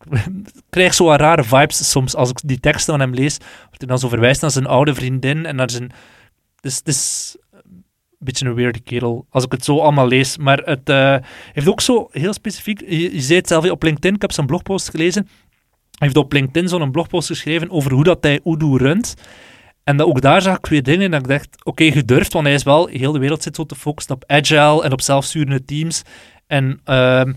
ik 0.55 0.61
krijg 0.69 0.93
zo 0.93 1.11
rare 1.15 1.43
vibes 1.43 1.89
soms 1.91 2.15
als 2.15 2.29
ik 2.29 2.39
die 2.43 2.59
teksten 2.59 2.93
van 2.93 3.01
hem 3.01 3.13
lees. 3.13 3.37
Wordt 3.37 3.77
hij 3.77 3.87
dan 3.87 3.99
zo 3.99 4.09
verwijst 4.09 4.41
naar 4.41 4.51
zijn 4.51 4.65
oude 4.65 4.93
vriendin 4.93 5.45
en 5.45 5.55
naar 5.55 5.69
zijn... 5.69 5.91
Dus 6.61 6.81
een 7.50 7.50
beetje 8.23 8.45
een 8.45 8.53
weirde 8.53 8.79
kerel, 8.79 9.25
als 9.29 9.43
ik 9.43 9.51
het 9.51 9.65
zo 9.65 9.79
allemaal 9.79 10.07
lees. 10.07 10.37
Maar 10.37 10.57
het 10.57 10.89
eh, 10.89 11.15
heeft 11.53 11.67
ook 11.67 11.81
zo 11.81 12.07
heel 12.11 12.33
specifiek... 12.33 12.81
Je, 12.87 13.21
zei 13.21 13.39
het 13.39 13.47
zelf 13.47 13.69
op 13.69 13.83
LinkedIn, 13.83 14.15
ik 14.15 14.21
heb 14.21 14.31
zijn 14.31 14.47
blogpost 14.47 14.89
gelezen. 14.89 15.27
Hij 15.97 16.07
heeft 16.09 16.15
op 16.15 16.33
LinkedIn 16.33 16.69
zo'n 16.69 16.91
blogpost 16.91 17.27
geschreven 17.27 17.69
over 17.69 17.91
hoe 17.91 18.03
dat 18.03 18.23
hij 18.23 18.39
Odoo 18.43 18.77
runt. 18.77 19.15
En 19.83 19.97
dat, 19.97 20.07
ook 20.07 20.21
daar 20.21 20.41
zag 20.41 20.57
ik 20.57 20.65
weer 20.65 20.83
dingen 20.83 21.13
en 21.13 21.19
ik 21.19 21.27
dacht, 21.27 21.65
oké, 21.65 21.91
gedurfd, 21.91 22.33
want 22.33 22.45
hij 22.45 22.55
is 22.55 22.63
wel, 22.63 22.87
heel 22.87 23.11
de 23.11 23.19
wereld 23.19 23.43
zit 23.43 23.55
zo 23.55 23.65
te 23.65 23.75
focussen 23.75 24.15
op 24.15 24.23
agile 24.27 24.83
en 24.83 24.91
op 24.91 25.01
zelfsturende 25.01 25.65
teams. 25.65 26.01
En 26.47 26.79
ehm, 26.83 27.33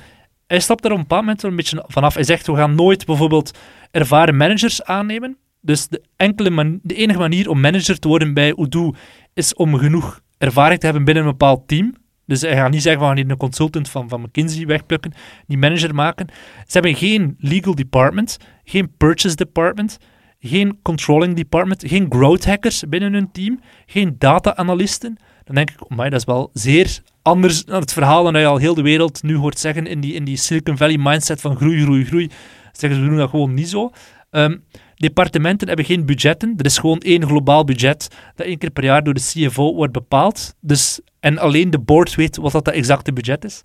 hij 0.46 0.60
stapt 0.60 0.84
er 0.84 0.90
op 0.90 0.96
een 0.96 1.02
bepaald 1.02 1.22
moment 1.22 1.42
een 1.42 1.56
beetje 1.56 1.84
vanaf. 1.86 2.14
Hij 2.14 2.24
zegt, 2.24 2.46
we 2.46 2.54
gaan 2.54 2.74
nooit 2.74 3.06
bijvoorbeeld 3.06 3.58
ervaren 3.90 4.36
managers 4.36 4.82
aannemen. 4.82 5.36
Dus 5.60 5.88
de, 5.88 6.02
enkele 6.16 6.78
de 6.82 6.94
enige 6.94 7.18
manier 7.18 7.50
om 7.50 7.60
manager 7.60 7.98
te 7.98 8.08
worden 8.08 8.34
bij 8.34 8.56
Odoo 8.56 8.94
is 9.34 9.54
om 9.54 9.76
genoeg 9.76 10.20
ervaring 10.44 10.80
te 10.80 10.86
hebben 10.86 11.04
binnen 11.04 11.24
een 11.24 11.30
bepaald 11.30 11.68
team. 11.68 11.94
Dus 12.26 12.40
hij 12.40 12.56
gaat 12.56 12.70
niet 12.70 12.82
zeggen, 12.82 13.16
hier 13.16 13.30
een 13.30 13.36
consultant 13.36 13.88
van, 13.88 14.08
van 14.08 14.20
McKinsey 14.20 14.66
wegplukken, 14.66 15.12
die 15.46 15.58
manager 15.58 15.94
maken. 15.94 16.26
Ze 16.66 16.72
hebben 16.72 16.94
geen 16.94 17.36
legal 17.38 17.74
department, 17.74 18.38
geen 18.64 18.92
purchase 18.96 19.36
department, 19.36 19.98
geen 20.38 20.78
controlling 20.82 21.36
department, 21.36 21.82
geen 21.86 22.06
growth 22.08 22.44
hackers 22.44 22.82
binnen 22.88 23.12
hun 23.12 23.32
team, 23.32 23.60
geen 23.86 24.14
data-analysten. 24.18 25.16
Dan 25.44 25.54
denk 25.54 25.70
ik, 25.70 25.88
maar 25.88 26.10
dat 26.10 26.20
is 26.20 26.26
wel 26.26 26.50
zeer 26.52 27.02
anders 27.22 27.64
dan 27.64 27.80
het 27.80 27.92
verhaal 27.92 28.24
dat 28.24 28.34
je 28.34 28.46
al 28.46 28.56
heel 28.56 28.74
de 28.74 28.82
wereld 28.82 29.22
nu 29.22 29.36
hoort 29.36 29.58
zeggen 29.58 29.86
in 29.86 30.00
die, 30.00 30.14
in 30.14 30.24
die 30.24 30.36
Silicon 30.36 30.76
Valley 30.76 30.98
mindset 30.98 31.40
van 31.40 31.56
groei, 31.56 31.82
groei, 31.82 32.04
groei. 32.04 32.30
Zeggen 32.72 32.98
ze, 32.98 33.04
we 33.04 33.08
doen 33.08 33.18
dat 33.18 33.30
gewoon 33.30 33.54
niet 33.54 33.68
zo. 33.68 33.90
Ehm, 34.30 34.56
departementen 35.04 35.66
hebben 35.66 35.86
geen 35.86 36.06
budgetten. 36.06 36.54
Er 36.56 36.64
is 36.64 36.78
gewoon 36.78 36.98
één 36.98 37.26
globaal 37.26 37.64
budget 37.64 38.08
dat 38.34 38.46
één 38.46 38.58
keer 38.58 38.70
per 38.70 38.84
jaar 38.84 39.02
door 39.02 39.14
de 39.14 39.20
CFO 39.20 39.74
wordt 39.74 39.92
bepaald. 39.92 40.54
Dus, 40.60 41.00
en 41.20 41.38
alleen 41.38 41.70
de 41.70 41.78
board 41.78 42.14
weet 42.14 42.36
wat 42.36 42.52
dat, 42.52 42.68
exacte 42.68 43.12
budget 43.12 43.44
is. 43.44 43.62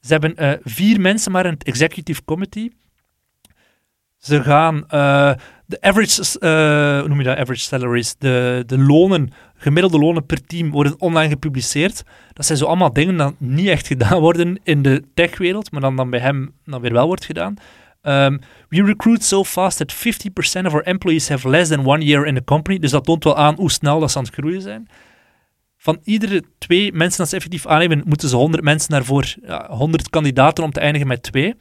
Ze 0.00 0.12
hebben 0.12 0.36
eh, 0.36 0.52
vier 0.62 1.00
mensen 1.00 1.32
maar 1.32 1.46
in 1.46 1.52
het 1.52 1.64
executive 1.64 2.24
committee. 2.24 2.72
Ze 4.18 4.42
gaan 4.42 4.88
eh, 4.88 5.32
de 5.66 5.80
average, 5.80 6.38
hoe 6.98 7.08
noem 7.08 7.18
je 7.18 7.24
dat, 7.24 7.36
average 7.36 7.60
salaries, 7.60 8.14
de, 8.18 8.62
de 8.66 8.78
lonen, 8.78 9.30
gemiddelde 9.54 9.98
lonen 9.98 10.26
per 10.26 10.46
team 10.46 10.70
worden 10.70 11.00
online 11.00 11.28
gepubliceerd. 11.28 12.02
Dat 12.32 12.46
zijn 12.46 12.58
zo 12.58 12.64
allemaal 12.64 12.92
dingen 12.92 13.16
die 13.16 13.48
niet 13.48 13.68
echt 13.68 13.86
gedaan 13.86 14.20
worden 14.20 14.60
in 14.62 14.82
de 14.82 15.02
techwereld, 15.14 15.70
maar 15.70 15.80
dan, 15.80 15.96
dan 15.96 16.10
bij 16.10 16.20
hem 16.20 16.52
dan 16.64 16.80
weer 16.80 16.92
wel 16.92 17.06
wordt 17.06 17.24
gedaan. 17.24 17.54
Um, 18.02 18.38
we 18.68 18.82
recruit 18.84 19.24
so 19.24 19.44
fast 19.44 19.78
that 19.78 19.94
50% 19.94 20.66
of 20.66 20.72
our 20.72 20.82
employees 20.86 21.28
have 21.28 21.48
less 21.48 21.68
than 21.70 21.86
one 21.86 22.04
year 22.04 22.26
in 22.26 22.34
the 22.34 22.44
company. 22.44 22.78
Dus 22.78 22.90
dat 22.90 23.04
toont 23.04 23.24
wel 23.24 23.36
aan 23.36 23.54
hoe 23.54 23.70
snel 23.70 24.00
dat 24.00 24.10
ze 24.10 24.18
aan 24.18 24.24
het 24.24 24.34
groeien 24.34 24.62
zijn. 24.62 24.88
Van 25.76 25.98
iedere 26.04 26.42
twee 26.58 26.92
mensen 26.92 27.18
dat 27.18 27.28
ze 27.28 27.36
effectief 27.36 27.66
aannemen, 27.66 28.02
moeten 28.04 28.28
ze 28.28 28.36
100 28.36 28.62
mensen 28.62 28.90
daarvoor, 28.90 29.34
ja, 29.42 29.66
100 29.70 30.10
kandidaten 30.10 30.64
om 30.64 30.72
te 30.72 30.80
eindigen 30.80 31.08
met 31.08 31.22
twee. 31.22 31.54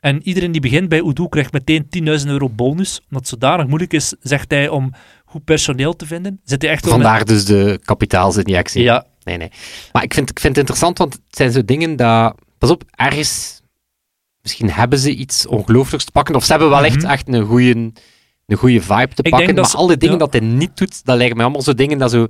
En 0.00 0.22
iedereen 0.22 0.52
die 0.52 0.60
begint 0.60 0.88
bij 0.88 1.02
Odoo 1.02 1.28
krijgt 1.28 1.52
meteen 1.52 1.86
10.000 2.20 2.26
euro 2.26 2.48
bonus. 2.48 2.98
Omdat 3.00 3.18
het 3.20 3.28
zodanig 3.28 3.66
moeilijk 3.66 3.92
is, 3.92 4.14
zegt 4.20 4.50
hij, 4.50 4.68
om 4.68 4.92
goed 5.24 5.44
personeel 5.44 5.96
te 5.96 6.06
vinden. 6.06 6.40
Zit 6.44 6.62
hij 6.62 6.70
echt 6.70 6.82
met- 6.84 6.92
Vandaar 6.92 7.24
dus 7.24 7.44
de 7.44 7.80
kapitaalsinjectie. 7.84 8.82
Ja, 8.82 9.06
Nee, 9.24 9.36
nee. 9.36 9.50
Maar 9.92 10.02
ik 10.02 10.14
vind, 10.14 10.30
ik 10.30 10.40
vind 10.40 10.56
het 10.56 10.58
interessant, 10.68 10.98
want 10.98 11.12
het 11.14 11.22
zijn 11.36 11.52
zo 11.52 11.64
dingen 11.64 11.96
dat... 11.96 12.34
Pas 12.58 12.70
op, 12.70 12.82
ergens... 12.90 13.59
Misschien 14.42 14.70
hebben 14.70 14.98
ze 14.98 15.14
iets 15.14 15.46
ongelooflijks 15.46 16.04
te 16.04 16.12
pakken, 16.12 16.34
of 16.34 16.44
ze 16.44 16.50
hebben 16.50 16.70
wel 16.70 16.84
echt, 16.84 16.96
Mhm. 17.02 17.06
echt 17.10 17.28
een 17.28 17.44
goede 17.44 17.92
een 18.46 18.56
goede 18.56 18.80
vibe 18.80 19.14
te 19.14 19.22
pakken. 19.22 19.54
Maar 19.54 19.68
ze- 19.68 19.76
al 19.76 19.86
die 19.86 19.96
dingen 19.96 20.18
ja. 20.18 20.20
dat 20.20 20.32
hij 20.32 20.42
niet 20.42 20.76
doet, 20.76 21.04
dat 21.04 21.16
lijken 21.16 21.36
mij 21.36 21.44
allemaal 21.44 21.62
zo 21.64 21.74
dingen 21.74 21.98
dat 21.98 22.10
zo... 22.10 22.26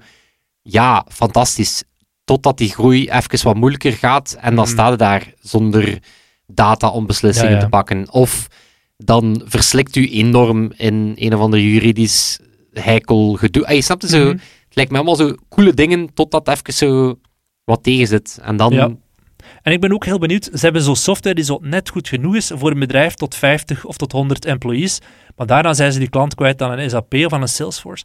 Ja, 0.62 1.06
fantastisch. 1.08 1.82
Totdat 2.24 2.58
die 2.58 2.68
groei 2.68 3.08
even 3.10 3.42
wat 3.44 3.56
moeilijker 3.56 3.92
gaat, 3.92 4.36
en 4.40 4.54
dan 4.54 4.64
Mhm. 4.64 4.72
staat 4.72 4.88
hij 4.88 4.96
daar 4.96 5.32
zonder 5.40 5.98
data 6.46 6.88
om 6.88 7.06
beslissingen 7.06 7.50
Ja, 7.50 7.56
ja. 7.56 7.62
te 7.62 7.68
pakken. 7.68 8.12
Of 8.12 8.46
dan 8.96 9.42
verslikt 9.44 9.96
u 9.96 10.10
enorm 10.10 10.72
in 10.76 11.12
een 11.16 11.34
of 11.34 11.40
ander 11.40 11.60
juridisch 11.60 12.38
heikel 12.72 13.32
gedoe. 13.34 13.66
Ah, 13.66 13.74
je 13.74 13.82
snapt 13.82 14.02
het 14.02 14.10
zo... 14.10 14.18
Mhm. 14.24 14.28
Het 14.64 14.78
lijkt 14.78 14.90
me 14.90 14.96
allemaal 14.96 15.16
zo 15.16 15.34
coole 15.48 15.74
dingen, 15.74 16.14
totdat 16.14 16.48
even 16.48 16.72
zo 16.72 17.18
wat 17.64 17.82
tegen 17.82 18.06
zit. 18.06 18.38
En 18.42 18.56
dan... 18.56 18.98
En 19.62 19.72
ik 19.72 19.80
ben 19.80 19.92
ook 19.92 20.04
heel 20.04 20.18
benieuwd, 20.18 20.44
ze 20.44 20.60
hebben 20.60 20.82
zo'n 20.82 20.96
software 20.96 21.34
die 21.34 21.44
zo 21.44 21.58
net 21.62 21.88
goed 21.88 22.08
genoeg 22.08 22.36
is 22.36 22.50
voor 22.54 22.70
een 22.70 22.78
bedrijf 22.78 23.14
tot 23.14 23.34
50 23.34 23.84
of 23.84 23.96
tot 23.96 24.12
100 24.12 24.44
employees, 24.44 24.98
maar 25.36 25.46
daarna 25.46 25.72
zijn 25.72 25.92
ze 25.92 25.98
die 25.98 26.08
klant 26.08 26.34
kwijt 26.34 26.62
aan 26.62 26.78
een 26.78 26.90
SAP 26.90 27.14
of 27.14 27.32
aan 27.32 27.42
een 27.42 27.48
Salesforce. 27.48 28.04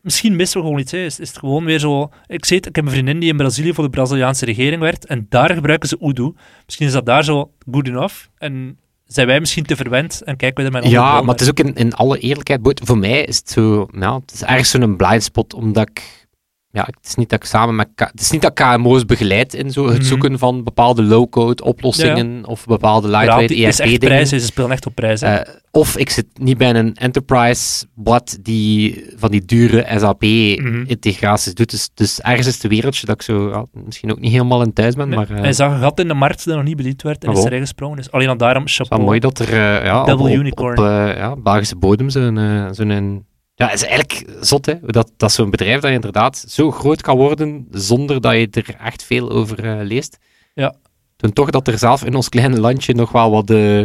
Misschien 0.00 0.36
missen 0.36 0.60
we 0.60 0.66
gewoon 0.66 0.80
iets. 0.80 0.92
Hè. 0.92 0.98
Is, 0.98 1.20
is 1.20 1.28
het 1.28 1.38
gewoon 1.38 1.64
weer 1.64 1.78
zo... 1.78 2.10
Ik, 2.26 2.44
het, 2.44 2.66
ik 2.66 2.76
heb 2.76 2.84
een 2.84 2.90
vriendin 2.90 3.18
die 3.18 3.30
in 3.30 3.36
Brazilië 3.36 3.74
voor 3.74 3.84
de 3.84 3.90
Braziliaanse 3.90 4.44
regering 4.44 4.80
werkt 4.80 5.06
en 5.06 5.26
daar 5.28 5.54
gebruiken 5.54 5.88
ze 5.88 6.00
Odoo. 6.00 6.34
Misschien 6.64 6.86
is 6.86 6.92
dat 6.92 7.06
daar 7.06 7.24
zo 7.24 7.50
good 7.70 7.86
enough 7.86 8.14
en 8.38 8.78
zijn 9.06 9.26
wij 9.26 9.40
misschien 9.40 9.64
te 9.64 9.76
verwend 9.76 10.22
en 10.22 10.36
kijken 10.36 10.64
we 10.64 10.70
er 10.70 10.82
met 10.82 10.90
Ja, 10.90 11.20
maar 11.20 11.34
het 11.34 11.40
is 11.40 11.48
ook 11.48 11.58
in, 11.58 11.74
in 11.74 11.92
alle 11.92 12.18
eerlijkheid, 12.18 12.80
voor 12.84 12.98
mij 12.98 13.24
is 13.24 13.36
het 13.36 13.50
zo, 13.50 13.88
ja, 13.92 14.14
het 14.14 14.32
is 14.32 14.42
ergens 14.42 14.70
zo'n 14.70 14.96
blind 14.96 15.22
spot, 15.22 15.54
omdat 15.54 15.88
ik, 15.88 16.25
ja, 16.76 16.82
het 16.86 17.06
is 17.06 17.14
niet 17.14 17.28
dat 17.28 17.38
ik 17.42 17.48
samen 17.48 17.74
met, 17.76 17.88
het 17.94 18.20
is 18.20 18.30
niet 18.30 18.42
dat 18.42 18.52
KMO's 18.52 19.04
begeleid 19.04 19.54
in 19.54 19.70
zo 19.70 19.86
het 19.86 19.96
Mhm. 19.98 20.06
zoeken 20.06 20.38
van 20.38 20.64
bepaalde 20.64 21.02
low-code 21.02 21.64
oplossingen 21.64 22.46
of 22.46 22.64
bepaalde 22.66 23.08
Ja, 23.08 23.12
lightweight 23.18 23.48
het 23.50 23.58
is 23.58 23.64
echt 23.64 23.78
ERP-dingen. 23.78 24.14
prijs, 24.14 24.30
hè. 24.30 24.38
ze 24.38 24.46
spelen 24.46 24.70
echt 24.70 24.86
op 24.86 24.94
prijs. 24.94 25.20
hè. 25.20 25.34
Eh, 25.36 25.54
of 25.70 25.96
ik 25.96 26.10
zit 26.10 26.26
niet 26.34 26.58
bij 26.58 26.74
een 26.74 26.94
enterprise 26.94 27.86
wat 27.94 28.38
die 28.42 29.04
van 29.16 29.30
die 29.30 29.44
dure 29.44 29.82
Mhm. 29.88 29.98
SAP-integraties 29.98 31.54
doet. 31.54 31.70
Dus, 31.70 31.90
dus 31.94 32.20
ergens 32.20 32.46
is 32.46 32.62
het 32.62 32.72
wereldje 32.72 33.06
dat 33.06 33.14
ik 33.14 33.22
zo 33.22 33.48
ja, 33.48 33.64
misschien 33.84 34.10
ook 34.10 34.20
niet 34.20 34.32
helemaal 34.32 34.62
in 34.62 34.72
thuis 34.72 34.94
ben. 34.94 35.08
Nee, 35.08 35.16
maar 35.18 35.30
eh, 35.30 35.40
hij 35.40 35.52
zag 35.52 35.72
een 35.72 35.80
gat 35.80 36.00
in 36.00 36.08
de 36.08 36.14
markt 36.14 36.44
dat 36.44 36.54
nog 36.56 36.64
niet 36.64 36.76
bediend 36.76 37.02
werd 37.02 37.24
en 37.24 37.30
Ah, 37.30 37.36
is 37.38 37.44
erin 37.44 37.60
gesprongen. 37.60 37.96
Dus 37.96 38.10
alleen 38.10 38.28
al 38.28 38.36
daarom 38.36 38.64
is 38.64 38.76
chapeau. 38.76 39.02
mooi 39.02 39.18
dat 39.20 39.38
er 39.38 39.48
eh, 39.52 39.84
ja, 39.84 40.00
op, 40.00 40.06
Double 40.06 40.30
op, 40.30 40.36
unicorn. 40.36 40.78
op 40.78 40.84
ja, 41.16 41.36
Belgische 41.36 41.76
bodem 41.76 42.10
zo'n... 42.10 42.38
zo'n 42.72 42.88
een- 42.90 43.24
ja, 43.56 43.66
het 43.68 43.82
is 43.82 43.88
eigenlijk 43.88 44.36
zot, 44.40 44.66
hè. 44.66 44.74
Dat, 44.80 45.12
dat 45.16 45.32
zo'n 45.32 45.50
bedrijf 45.50 45.80
dat 45.80 45.88
je 45.90 45.94
inderdaad 45.94 46.44
zo 46.48 46.70
groot 46.70 47.02
kan 47.02 47.16
worden, 47.16 47.68
zonder 47.70 48.20
dat 48.20 48.32
je 48.32 48.48
er 48.50 48.74
echt 48.74 49.02
veel 49.02 49.30
over 49.30 49.64
eh, 49.64 49.86
leest. 49.86 50.18
Ja. 50.54 50.74
Toen 51.16 51.32
toch 51.32 51.50
dat 51.50 51.68
er 51.68 51.78
zelf 51.78 52.04
in 52.04 52.14
ons 52.14 52.28
kleine 52.28 52.60
landje 52.60 52.94
nog 52.94 53.12
wel 53.12 53.30
wat... 53.30 53.50
eh, 53.50 53.82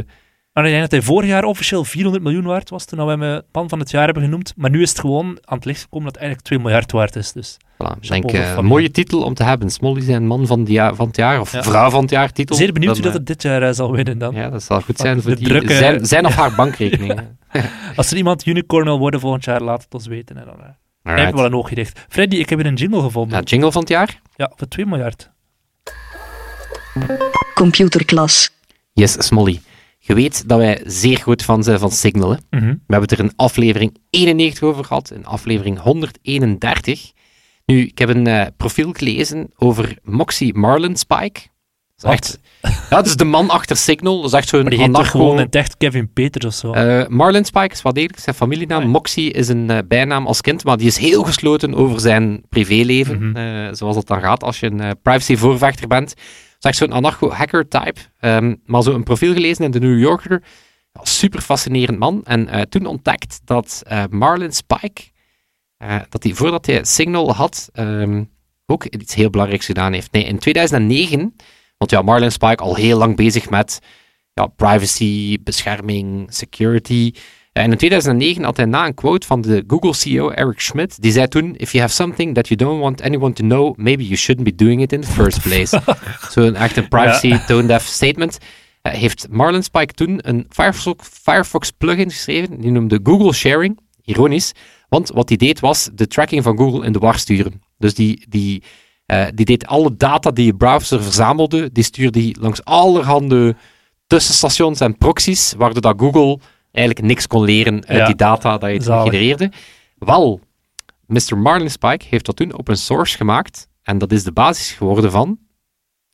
Maar 0.53 0.63
ik 0.65 0.69
denk 0.69 0.81
dat 0.81 0.91
hij 0.91 1.01
vorig 1.01 1.29
jaar 1.29 1.43
officieel 1.43 1.83
400 1.83 2.23
miljoen 2.23 2.43
waard 2.43 2.69
was, 2.69 2.85
toen 2.85 3.05
we 3.05 3.11
hem 3.11 3.23
eh, 3.23 3.37
pan 3.51 3.69
van 3.69 3.79
het 3.79 3.91
jaar 3.91 4.05
hebben 4.05 4.23
genoemd. 4.23 4.53
Maar 4.55 4.69
nu 4.69 4.81
is 4.81 4.89
het 4.89 4.99
gewoon 4.99 5.25
aan 5.45 5.55
het 5.57 5.65
licht 5.65 5.81
gekomen 5.81 6.05
dat 6.05 6.13
het 6.13 6.21
eigenlijk 6.23 6.47
2 6.47 6.59
miljard 6.59 6.91
waard 6.91 7.15
is. 7.15 7.31
Dus 7.31 7.57
voilà, 7.57 7.99
denk 7.99 8.31
eh, 8.31 8.53
een 8.57 8.65
mooie 8.65 8.91
titel 8.91 9.21
om 9.23 9.33
te 9.33 9.43
hebben. 9.43 9.69
Smolly 9.69 10.01
zijn 10.01 10.27
man 10.27 10.47
van, 10.47 10.63
die 10.63 10.79
van 10.93 11.07
het 11.07 11.15
jaar, 11.15 11.39
of 11.39 11.51
Ja. 11.51 11.63
vrouw 11.63 11.89
van 11.89 12.01
het 12.01 12.09
jaar 12.09 12.31
titel. 12.31 12.55
zeer 12.55 12.71
benieuwd 12.73 12.93
Dan, 12.93 13.03
dat 13.03 13.13
het 13.13 13.27
dit 13.27 13.41
jaar 13.41 13.61
eh, 13.63 13.73
zal 13.73 13.91
winnen 13.91 14.17
dan. 14.17 14.33
eh, 14.35 14.41
Ja, 14.41 14.49
dat 14.49 14.63
zal 14.63 14.81
goed 14.81 14.97
zijn 14.97 15.21
voor 15.21 15.31
de 15.31 15.37
die, 15.37 15.47
drukke- 15.47 15.73
zijn, 15.75 16.05
zijn 16.05 16.25
of 16.25 16.35
haar 16.35 16.55
bankrekening. 16.61 17.19
Als 17.95 18.11
er 18.11 18.17
iemand 18.17 18.45
unicorn 18.45 18.83
wil 18.85 18.99
worden 18.99 19.19
volgend 19.19 19.43
jaar, 19.45 19.61
laat 19.61 19.83
het 19.83 19.93
ons 19.93 20.07
weten. 20.07 20.37
En 20.37 20.45
dan 20.45 20.55
eh, 21.17 21.25
we 21.25 21.31
wel 21.35 21.45
een 21.45 21.55
oogje 21.55 21.75
dicht. 21.75 22.05
Freddy, 22.09 22.35
ik 22.35 22.49
heb 22.49 22.59
hier 22.59 22.67
een 22.67 22.75
jingle 22.75 23.01
gevonden. 23.01 23.37
Ja, 23.37 23.43
jingle 23.43 23.71
van 23.71 23.81
het 23.81 23.89
jaar? 23.89 24.21
Ja, 24.35 24.51
voor 24.55 24.67
2 24.67 24.85
miljard. 24.85 25.29
Computerklas. 27.53 28.49
Yes, 28.93 29.25
Smolly. 29.25 29.61
Je 30.11 30.17
weet 30.17 30.47
dat 30.47 30.57
wij 30.57 30.81
zeer 30.85 31.17
goed 31.17 31.43
fan 31.43 31.63
zijn 31.63 31.79
van 31.79 31.91
Signal, 31.91 32.29
hè? 32.31 32.37
Mhm. 32.49 32.65
We 32.65 32.77
hebben 32.93 33.09
het 33.09 33.11
er 33.11 33.19
in 33.19 33.33
aflevering 33.35 33.97
91 34.09 34.63
over 34.63 34.83
gehad, 34.85 35.11
in 35.11 35.25
aflevering 35.25 35.79
131. 35.79 37.11
Nu, 37.65 37.81
ik 37.85 37.97
heb 37.97 38.09
een 38.09 38.27
eh, 38.27 38.45
profiel 38.57 38.91
gelezen 38.91 39.49
over 39.55 39.97
Moxie 40.03 40.53
Marlinspike. 40.53 41.39
Dat 41.95 42.11
is 42.13 42.17
echt, 42.17 42.39
ja, 42.61 42.69
dat 42.97 43.05
is 43.05 43.15
de 43.15 43.23
man 43.25 43.49
achter 43.49 43.77
Signal. 43.77 44.15
Dat 44.21 44.31
is 44.31 44.37
echt 44.37 44.47
zo'n 44.49 44.79
anarcho- 44.79 45.03
gewoon 45.19 45.39
in 45.39 45.47
echt 45.49 45.77
Kevin 45.77 46.13
Peters 46.13 46.45
of 46.45 46.53
zo? 46.53 46.71
Eh, 46.71 47.07
Marlinspike 47.07 47.73
is 47.73 47.81
wat 47.81 47.95
degelijk 47.95 48.19
zijn 48.19 48.35
familienaam. 48.35 48.77
Ah, 48.79 48.83
ja. 48.83 48.89
Moxie 48.89 49.31
is 49.31 49.47
een 49.47 49.69
eh, 49.69 49.77
bijnaam 49.87 50.27
als 50.27 50.41
kind, 50.41 50.63
maar 50.63 50.77
die 50.77 50.87
is 50.87 50.97
heel 50.97 51.23
gesloten 51.23 51.73
over 51.73 51.99
zijn 51.99 52.43
privéleven. 52.49 53.29
Mhm. 53.29 53.73
zoals 53.73 53.95
dat 53.95 54.07
dan 54.07 54.21
gaat 54.21 54.43
als 54.43 54.59
je 54.59 54.71
een 54.71 54.97
privacy-voorvechter 55.01 55.87
bent. 55.87 56.13
Echt 56.61 56.77
zo'n 56.77 56.91
anarcho-hacker-type. 56.91 57.99
Ehm, 58.19 58.55
maar 58.65 58.83
zo 58.83 58.93
een 58.93 59.03
profiel 59.03 59.33
gelezen 59.33 59.65
in 59.65 59.71
de 59.71 59.79
New 59.79 59.99
Yorker. 59.99 60.43
Super 61.01 61.41
fascinerend 61.41 61.99
man. 61.99 62.21
En 62.23 62.47
eh, 62.47 62.61
toen 62.61 62.85
ontdekt 62.85 63.41
dat 63.45 63.81
eh 63.85 64.03
Marlin 64.09 64.53
Spike, 64.53 65.01
eh, 65.77 65.99
dat 66.09 66.23
hij 66.23 66.33
voordat 66.33 66.65
hij 66.65 66.83
Signal 66.83 67.33
had, 67.35 67.69
ehm, 67.73 68.23
ook 68.65 68.85
iets 68.85 69.13
heel 69.13 69.29
belangrijks 69.29 69.65
gedaan 69.65 69.93
heeft. 69.93 70.11
Nee, 70.11 70.23
in 70.23 70.39
2009, 70.39 71.35
want 71.77 71.91
ja, 71.91 72.01
Marlin 72.01 72.31
Spike 72.31 72.63
al 72.63 72.75
heel 72.75 72.97
lang 72.97 73.15
bezig 73.15 73.49
met 73.49 73.79
ja, 74.33 74.47
privacy, 74.47 75.37
bescherming, 75.43 76.33
security. 76.33 77.13
En 77.51 77.71
in 77.71 77.77
2009 77.77 78.43
had 78.43 78.57
hij 78.57 78.65
na 78.65 78.85
een 78.85 78.93
quote 78.93 79.27
van 79.27 79.41
de 79.41 79.63
Google-CEO 79.67 80.29
Eric 80.29 80.59
Schmidt, 80.59 81.01
die 81.01 81.11
zei 81.11 81.27
toen, 81.27 81.55
if 81.55 81.71
you 81.71 81.83
have 81.83 81.95
something 81.95 82.33
that 82.33 82.47
you 82.47 82.59
don't 82.59 82.81
want 82.81 83.01
anyone 83.01 83.33
to 83.33 83.43
know, 83.43 83.77
maybe 83.77 84.03
you 84.03 84.15
shouldn't 84.15 84.57
be 84.57 84.63
doing 84.63 84.81
it 84.81 84.93
in 84.93 85.01
the 85.01 85.11
first 85.11 85.41
place. 85.41 85.81
Zo'n 86.31 86.55
echt 86.55 86.77
een 86.77 86.87
privacy 86.87 87.37
tone-deaf 87.47 87.85
statement. 87.85 88.37
Eh, 88.81 88.93
heeft 88.93 89.27
Marlin 89.29 89.63
Spike 89.63 89.93
toen 89.93 90.19
een 90.21 90.45
Firefox, 90.49 91.09
Firefox 91.21 91.71
plugin 91.71 92.09
geschreven, 92.09 92.61
die 92.61 92.71
noemde 92.71 92.99
Google 93.03 93.33
Sharing, 93.33 93.79
ironisch, 94.03 94.51
want 94.89 95.09
wat 95.09 95.29
hij 95.29 95.37
deed 95.37 95.59
was 95.59 95.89
de 95.93 96.07
tracking 96.07 96.43
van 96.43 96.57
Google 96.57 96.85
in 96.85 96.91
de 96.91 96.99
war 96.99 97.17
sturen. 97.17 97.61
Dus 97.77 97.93
die, 97.93 98.25
die, 98.29 98.63
eh, 99.05 99.25
die 99.33 99.45
deed 99.45 99.65
alle 99.65 99.95
data 99.97 100.31
die 100.31 100.45
je 100.45 100.55
browser 100.55 101.03
verzamelde, 101.03 101.71
die 101.71 101.83
stuurde 101.83 102.19
die 102.19 102.37
langs 102.39 102.63
allerhande 102.63 103.55
tussenstations 104.07 104.79
en 104.79 104.97
proxies, 104.97 105.53
waardoor 105.57 105.81
dat 105.81 105.99
Google 105.99 106.39
eigenlijk 106.71 107.07
niks 107.07 107.27
kon 107.27 107.43
leren 107.43 107.85
uit 107.87 107.97
Ja. 107.97 108.05
die 108.05 108.15
data 108.15 108.57
dat 108.57 108.71
je 108.71 108.81
Zalig. 108.81 109.11
genereerde. 109.11 109.51
Wel, 109.97 110.39
Mr. 111.05 111.37
Marlin 111.37 111.71
Spike 111.71 112.05
heeft 112.09 112.25
dat 112.25 112.35
toen 112.35 112.57
open 112.57 112.77
source 112.77 113.17
gemaakt. 113.17 113.67
En 113.83 113.97
dat 113.97 114.11
is 114.11 114.23
de 114.23 114.31
basis 114.31 114.71
geworden 114.71 115.11
van 115.11 115.39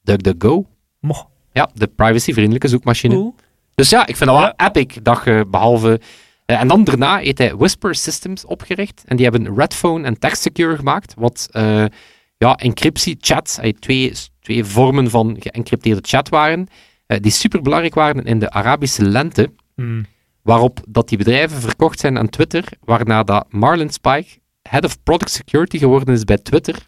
DuckDuckGo. 0.01 0.65
Moch. 0.99 1.27
Ja, 1.51 1.69
de 1.73 1.87
privacyvriendelijke 1.87 2.67
zoekmachine. 2.67 3.13
Cool. 3.13 3.35
Dus 3.75 3.89
ja, 3.89 4.07
ik 4.07 4.15
vind 4.17 4.29
dat 4.29 4.39
wel 4.39 4.53
Ja. 4.57 4.67
epic 4.67 4.99
dat 5.03 5.21
je 5.25 5.45
behalve... 5.47 5.99
eh, 6.45 6.61
en 6.61 6.67
dan 6.67 6.83
daarna 6.83 7.17
heeft 7.17 7.37
hij 7.37 7.55
Whisper 7.55 7.95
Systems 7.95 8.45
opgericht. 8.45 9.03
En 9.05 9.15
die 9.15 9.25
hebben 9.29 9.55
Redphone 9.55 10.05
en 10.05 10.19
TextSecure 10.19 10.75
gemaakt. 10.75 11.13
Wat 11.17 11.47
eh, 11.51 11.85
ja, 12.37 12.55
encryptie, 12.55 13.17
chat, 13.19 13.59
eh, 13.61 13.71
twee, 13.79 14.13
twee 14.41 14.63
vormen 14.65 15.09
van 15.09 15.35
geëncrypteerde 15.39 16.01
chat 16.03 16.29
waren. 16.29 16.67
eh, 17.05 17.17
die 17.21 17.31
super 17.31 17.61
belangrijk 17.61 17.95
waren 17.95 18.23
in 18.25 18.39
de 18.39 18.49
Arabische 18.51 19.03
lente. 19.05 19.51
Hmm. 19.75 20.05
Waarop 20.47 20.79
dat 20.87 21.09
die 21.09 21.17
bedrijven 21.17 21.61
verkocht 21.61 21.99
zijn 21.99 22.17
aan 22.17 22.29
Twitter. 22.29 22.63
Waarna 22.83 23.23
dat 23.23 23.45
Marlon 23.49 23.89
Spike 23.89 24.27
Head 24.69 24.85
of 24.85 25.03
Product 25.03 25.31
Security 25.31 25.77
geworden 25.77 26.13
is 26.13 26.23
bij 26.23 26.37
Twitter. 26.37 26.87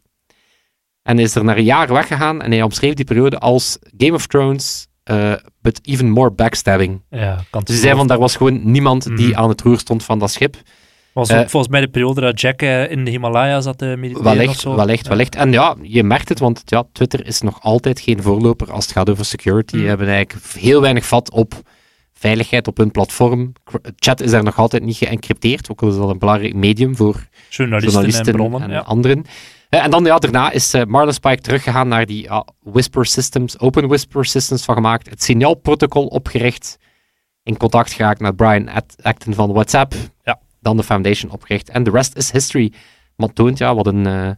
En 1.04 1.20
is 1.20 1.36
er 1.36 1.44
na 1.44 1.58
een 1.58 1.64
jaar 1.64 1.94
weggegaan. 1.94 2.42
En 2.42 2.52
hij 2.52 2.62
omschreef 2.62 2.94
die 2.94 3.06
periode 3.06 3.40
als 3.40 3.78
Game 3.98 4.14
of 4.14 4.28
Thrones, 4.28 4.88
eh, 5.04 5.34
but 5.62 5.80
even 5.84 6.10
more 6.10 6.32
backstabbing. 6.32 7.02
Ja, 7.10 7.44
kan 7.50 7.62
Dus 7.64 7.74
hij 7.76 7.84
zei 7.84 7.96
van, 7.98 8.08
daar 8.08 8.20
was 8.20 8.36
gewoon 8.36 8.72
niemand 8.72 9.04
die 9.18 9.28
Mhm. 9.28 9.38
aan 9.40 9.50
het 9.50 9.62
roer 9.62 9.80
stond 9.80 10.04
van 10.04 10.20
dat 10.20 10.32
schip. 10.32 10.56
was 11.14 11.30
eh, 11.30 11.40
ook 11.40 11.50
volgens 11.50 11.72
mij 11.72 11.82
de 11.82 11.88
periode 11.90 12.22
dat 12.22 12.42
Jack 12.42 12.62
eh, 12.62 12.92
in 12.92 13.06
de 13.06 13.12
Himalaya 13.12 13.62
zat 13.62 13.78
te 13.78 13.86
mediteren 13.86 14.32
of 14.32 14.38
Wellicht, 14.38 14.60
zo. 14.60 14.76
wellicht, 14.76 15.04
Ja. 15.04 15.10
wellicht. 15.10 15.36
En 15.36 15.52
ja, 15.52 15.76
je 15.82 16.04
merkt 16.04 16.30
het, 16.30 16.40
want 16.40 16.62
ja, 16.66 16.84
Twitter 16.92 17.26
is 17.26 17.42
nog 17.42 17.62
altijd 17.62 18.00
geen 18.00 18.22
voorloper 18.22 18.72
als 18.72 18.84
het 18.86 18.94
gaat 18.94 19.10
over 19.10 19.26
security. 19.26 19.78
Die 19.78 19.88
hebben 19.88 20.08
eigenlijk 20.08 20.46
heel 20.58 20.82
weinig 20.82 21.06
vat 21.06 21.32
op 21.32 21.54
veiligheid 22.20 22.68
op 22.68 22.78
hun 22.78 22.92
platform. 22.92 23.54
Chat 23.96 24.22
is 24.22 24.32
daar 24.32 24.44
nog 24.44 24.58
altijd 24.58 24.84
niet 24.84 24.98
geëncrypteerd, 24.98 25.72
ook 25.72 25.82
al 25.82 25.88
is 25.90 25.96
dat 25.96 26.10
een 26.10 26.20
belangrijk 26.20 26.54
medium 26.54 26.96
voor 26.96 27.28
Journalisten, 27.50 27.92
journalisten 27.92 28.34
en 28.34 28.40
bronnen. 28.40 28.62
en 28.62 28.70
ja. 28.70 28.80
anderen. 28.80 29.26
Eh, 29.70 29.84
en 29.84 29.92
dan 29.92 30.04
ja, 30.06 30.18
daarna 30.18 30.52
is 30.52 30.74
eh, 30.74 30.86
Marlon 30.86 31.14
Spike 31.14 31.42
teruggegaan 31.42 31.88
naar 31.88 32.06
die 32.06 32.30
Whisper 32.64 33.06
Systems, 33.06 33.60
Open 33.60 33.88
Whisper 33.88 34.26
Systems 34.26 34.66
van 34.66 34.76
gemaakt, 34.76 35.10
het 35.10 35.24
signaalprotocol 35.24 36.06
opgericht, 36.06 36.78
in 37.44 37.58
contact 37.58 37.94
geraakt 37.94 38.20
met 38.20 38.36
Brian 38.36 38.70
Acton 39.02 39.34
van 39.34 39.52
WhatsApp, 39.54 39.94
Ja. 40.24 40.40
dan 40.62 40.78
de 40.78 40.84
foundation 40.84 41.32
opgericht. 41.32 41.70
En 41.70 41.84
de 41.84 41.92
rest 41.92 42.16
is 42.16 42.32
history. 42.32 42.74
Maar 43.16 43.28
het 43.28 43.36
toont 43.36 43.58
ja, 43.58 43.76
wat, 43.76 43.88
een, 43.88 44.06
eh, 44.06 44.30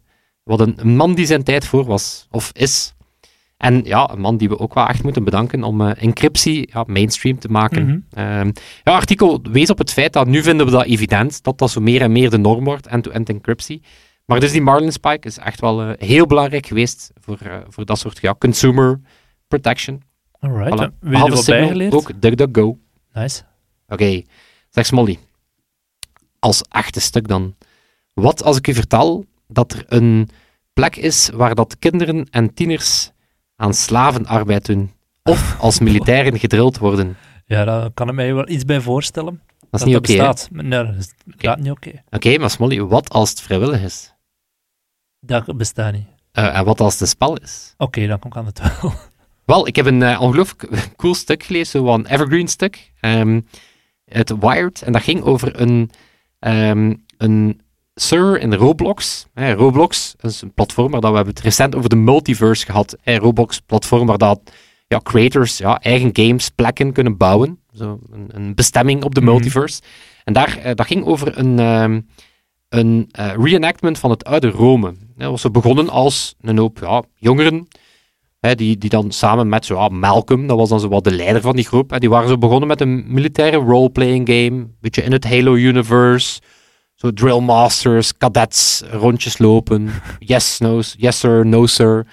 wat 0.43 0.59
een 0.59 0.95
man 0.95 1.13
die 1.13 1.25
zijn 1.25 1.43
tijd 1.43 1.65
voor 1.65 1.85
was, 1.85 2.27
of 2.31 2.49
is. 2.53 2.93
En 3.61 3.81
ja, 3.83 4.09
een 4.11 4.19
man 4.19 4.37
die 4.37 4.49
we 4.49 4.59
ook 4.59 4.73
wel 4.73 4.87
echt 4.87 5.03
moeten 5.03 5.23
bedanken 5.23 5.63
om 5.63 5.81
eh, 5.81 6.03
encryptie 6.03 6.69
ja, 6.73 6.83
mainstream 6.87 7.39
te 7.39 7.47
maken. 7.47 8.07
Ehm, 8.13 8.51
ja, 8.83 8.93
artikel 8.93 9.41
wees 9.51 9.69
op 9.69 9.77
het 9.77 9.91
feit 9.91 10.13
dat 10.13 10.27
nu 10.27 10.43
vinden 10.43 10.65
we 10.65 10.71
dat 10.71 10.85
evident, 10.85 11.43
dat 11.43 11.57
dat 11.57 11.71
zo 11.71 11.81
meer 11.81 12.01
en 12.01 12.11
meer 12.11 12.29
de 12.29 12.37
norm 12.37 12.63
wordt, 12.63 12.87
end-to-end 12.87 13.29
encryptie. 13.29 13.81
Maar 14.25 14.39
dus 14.39 14.51
die 14.51 14.61
Marlin 14.61 14.91
Spike 14.91 15.27
is 15.27 15.37
echt 15.37 15.59
wel 15.61 15.81
eh, 15.81 16.07
heel 16.07 16.25
belangrijk 16.25 16.65
geweest 16.65 17.11
voor, 17.19 17.37
eh, 17.37 17.57
voor 17.67 17.85
dat 17.85 17.99
soort 17.99 18.21
ja, 18.21 18.35
consumer 18.39 18.99
protection. 19.47 20.01
Alright, 20.39 20.73
Voilà. 20.73 20.81
ja. 20.81 20.83
er 20.83 21.09
Behalve 21.09 21.33
wat 21.33 21.43
Signal, 21.43 21.91
ook 21.91 22.21
DuckDuckGo. 22.21 22.77
Nice. 23.13 23.43
Oké, 23.87 24.21
zeg 24.69 24.85
Smolly. 24.85 25.19
Als 26.39 26.61
echte 26.69 26.99
stuk 26.99 27.27
dan. 27.27 27.55
Wat 28.13 28.43
als 28.43 28.57
ik 28.57 28.67
u 28.67 28.73
vertel 28.73 29.25
dat 29.47 29.71
er 29.73 29.83
een 29.87 30.29
plek 30.73 30.95
is 30.95 31.29
waar 31.33 31.55
dat 31.55 31.79
kinderen 31.79 32.27
en 32.31 32.53
tieners 32.53 33.11
aan 33.61 33.73
slavenarbeid 33.73 34.65
doen? 34.65 34.91
Of 35.23 35.59
als 35.59 35.79
militairen 35.79 36.39
gedrild 36.39 36.77
worden? 36.77 37.17
Ja, 37.45 37.63
daar 37.63 37.91
kan 37.91 38.09
ik 38.09 38.13
mij 38.15 38.33
wel 38.33 38.49
iets 38.49 38.65
bij 38.65 38.81
voorstellen. 38.81 39.41
Dat 39.69 39.79
is 39.79 39.85
niet 39.85 39.95
oké. 39.95 40.11
Nee, 40.11 40.17
dat 40.83 40.95
is 40.97 41.13
inderdaad 41.25 41.59
niet 41.59 41.71
oké. 41.71 42.03
Oké, 42.09 42.37
maar 42.37 42.49
Smolly, 42.49 42.81
wat 42.81 43.09
als 43.09 43.29
het 43.29 43.41
vrijwillig 43.41 43.81
is? 43.81 44.13
Dat 45.19 45.57
bestaat 45.57 45.93
niet. 45.93 46.07
Eh, 46.31 46.57
en 46.57 46.65
wat 46.65 46.79
als 46.79 46.93
het 46.93 47.01
een 47.01 47.07
spel 47.07 47.37
is? 47.37 47.73
Oké, 47.77 48.07
dan 48.07 48.19
kan 48.19 48.45
het 48.45 48.61
wel. 48.81 48.93
Wel, 49.45 49.67
ik 49.67 49.75
heb 49.75 49.85
een 49.85 50.03
eh, 50.03 50.21
ongelooflijk 50.21 50.69
cool 50.97 51.13
stuk 51.13 51.43
gelezen, 51.43 51.85
een 51.85 52.05
evergreen 52.05 52.47
stuk. 52.47 52.91
ehm 52.99 53.39
uit 54.11 54.33
Wired. 54.39 54.81
En 54.81 54.91
dat 54.91 55.01
ging 55.01 55.21
over 55.21 55.61
een, 55.61 55.89
ehm, 56.39 56.93
een 57.17 57.61
server 58.01 58.39
in 58.39 58.53
Roblox. 58.53 59.27
Hè, 59.33 59.53
Roblox 59.53 60.15
is 60.21 60.41
een 60.41 60.53
platform 60.53 60.91
waar 60.91 61.01
dat, 61.01 61.09
we 61.09 61.15
hebben 61.15 61.33
het 61.33 61.43
recent 61.43 61.75
over 61.75 61.89
de 61.89 61.95
multiverse 61.95 62.65
gehad. 62.65 62.97
Hè, 63.01 63.15
Roblox, 63.17 63.59
platform 63.59 64.05
waar 64.07 64.17
dat, 64.17 64.39
ja, 64.87 64.99
creators 65.03 65.57
ja, 65.57 65.79
eigen 65.79 66.09
games, 66.13 66.49
plekken 66.49 66.91
kunnen 66.93 67.17
bouwen. 67.17 67.59
Zo 67.73 67.99
een, 68.11 68.29
een 68.31 68.55
bestemming 68.55 69.03
op 69.03 69.15
de 69.15 69.21
Mhm. 69.21 69.29
multiverse. 69.29 69.81
En 70.23 70.33
daar, 70.33 70.57
eh, 70.57 70.75
dat 70.75 70.85
ging 70.85 71.05
over 71.05 71.37
een, 71.37 71.59
ehm, 71.59 72.01
een 72.69 73.09
eh, 73.11 73.31
reenactment 73.37 73.99
van 73.99 74.09
het 74.09 74.23
oude 74.23 74.49
Rome. 74.49 74.93
Dat 75.17 75.29
was 75.29 75.41
zo 75.41 75.49
begonnen 75.51 75.89
als 75.89 76.35
een 76.41 76.57
hoop 76.57 76.79
ja, 76.81 77.03
jongeren 77.15 77.67
die, 78.55 78.77
die 78.77 78.89
dan 78.89 79.11
samen 79.11 79.49
met 79.49 79.65
zo, 79.65 79.75
ja, 79.75 79.87
Malcolm, 79.87 80.47
dat 80.47 80.57
was 80.57 80.69
dan 80.69 80.79
zo 80.79 80.87
wat 80.87 81.03
de 81.03 81.11
leider 81.11 81.41
van 81.41 81.55
die 81.55 81.65
groep, 81.65 81.89
hè, 81.89 81.99
die 81.99 82.09
waren 82.09 82.29
zo 82.29 82.37
begonnen 82.37 82.67
met 82.67 82.81
een 82.81 83.03
militaire 83.07 83.57
roleplaying 83.57 84.27
game, 84.27 84.45
een 84.61 84.75
beetje 84.79 85.03
in 85.03 85.11
het 85.11 85.29
Halo-universe, 85.29 86.41
zo 87.01 87.13
drill 87.13 87.41
masters, 87.41 88.13
cadets, 88.17 88.83
rondjes 88.91 89.37
lopen, 89.37 89.89
yes, 90.33 90.59
no, 90.59 90.81
yes 90.97 91.19
sir, 91.19 91.45
no 91.45 91.65
sir. 91.65 92.05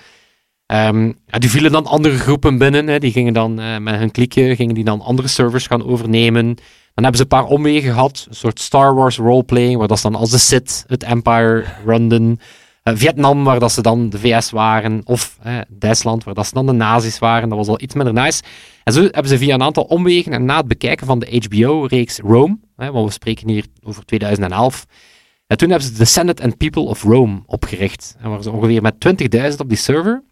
Ja, 0.69 1.39
die 1.39 1.51
vielen 1.51 1.73
dan 1.73 1.87
andere 1.87 2.19
groepen 2.19 2.59
binnen, 2.59 2.87
hè, 2.87 2.99
die 2.99 3.13
gingen 3.13 3.33
dan 3.33 3.61
eh, 3.61 3.79
met 3.79 3.95
hun 3.95 4.11
klikje, 4.11 4.57
gingen 4.57 4.75
die 4.75 4.85
dan 4.85 5.01
andere 5.01 5.29
servers 5.29 5.67
gaan 5.67 5.87
overnemen. 5.87 6.55
Dan 6.95 7.05
hebben 7.05 7.17
ze 7.17 7.23
een 7.23 7.41
paar 7.41 7.45
omwegen 7.45 7.93
gehad, 7.93 8.27
een 8.29 8.35
soort 8.35 8.61
Star 8.61 8.95
Wars 8.95 9.17
roleplaying, 9.17 9.79
waar 9.79 9.89
dat 9.89 9.99
ze 9.99 10.11
dan 10.11 10.21
als 10.21 10.31
de 10.31 10.39
Sith 10.39 10.85
het 10.87 11.03
Empire 11.03 11.65
runden. 11.85 12.41
Eh, 12.89 12.97
Vietnam, 12.97 13.45
waar 13.45 13.59
dat 13.61 13.73
ze 13.73 13.83
dan 13.83 14.11
de 14.11 14.19
VS 14.19 14.51
waren, 14.51 15.01
of 15.05 15.39
Duitsland, 15.69 16.25
waar 16.25 16.35
dat 16.35 16.47
ze 16.47 16.55
dan 16.55 16.67
de 16.67 16.73
nazi's 16.73 17.19
waren. 17.19 17.49
Dat 17.49 17.59
was 17.59 17.69
al 17.69 17.81
iets 17.81 17.95
minder 17.95 18.13
nice. 18.13 18.43
En 18.85 18.93
zo 18.93 19.01
hebben 19.03 19.29
ze 19.29 19.39
via 19.39 19.55
een 19.55 19.63
aantal 19.63 19.83
omwegen 19.85 20.33
en 20.33 20.45
na 20.45 20.57
het 20.57 20.69
bekijken 20.69 21.07
van 21.07 21.19
de 21.19 21.43
HBO-reeks 21.49 22.19
Rome, 22.19 22.59
hè, 22.77 22.91
want 22.93 23.07
we 23.07 23.13
spreken 23.13 23.49
hier 23.49 23.67
over 23.83 24.05
2011, 24.05 24.87
en 25.47 25.57
toen 25.57 25.71
hebben 25.71 25.89
ze 25.89 25.95
de 25.95 26.05
Senate 26.05 26.43
and 26.43 26.57
People 26.57 26.83
of 26.83 27.03
Rome 27.03 27.43
opgericht. 27.47 28.17
En 28.21 28.29
waren 28.29 28.43
ze 28.45 28.51
ongeveer 28.51 28.83
met 28.83 28.95
20.000 28.99 29.61
op 29.61 29.69
die 29.69 29.79
server. 29.79 30.23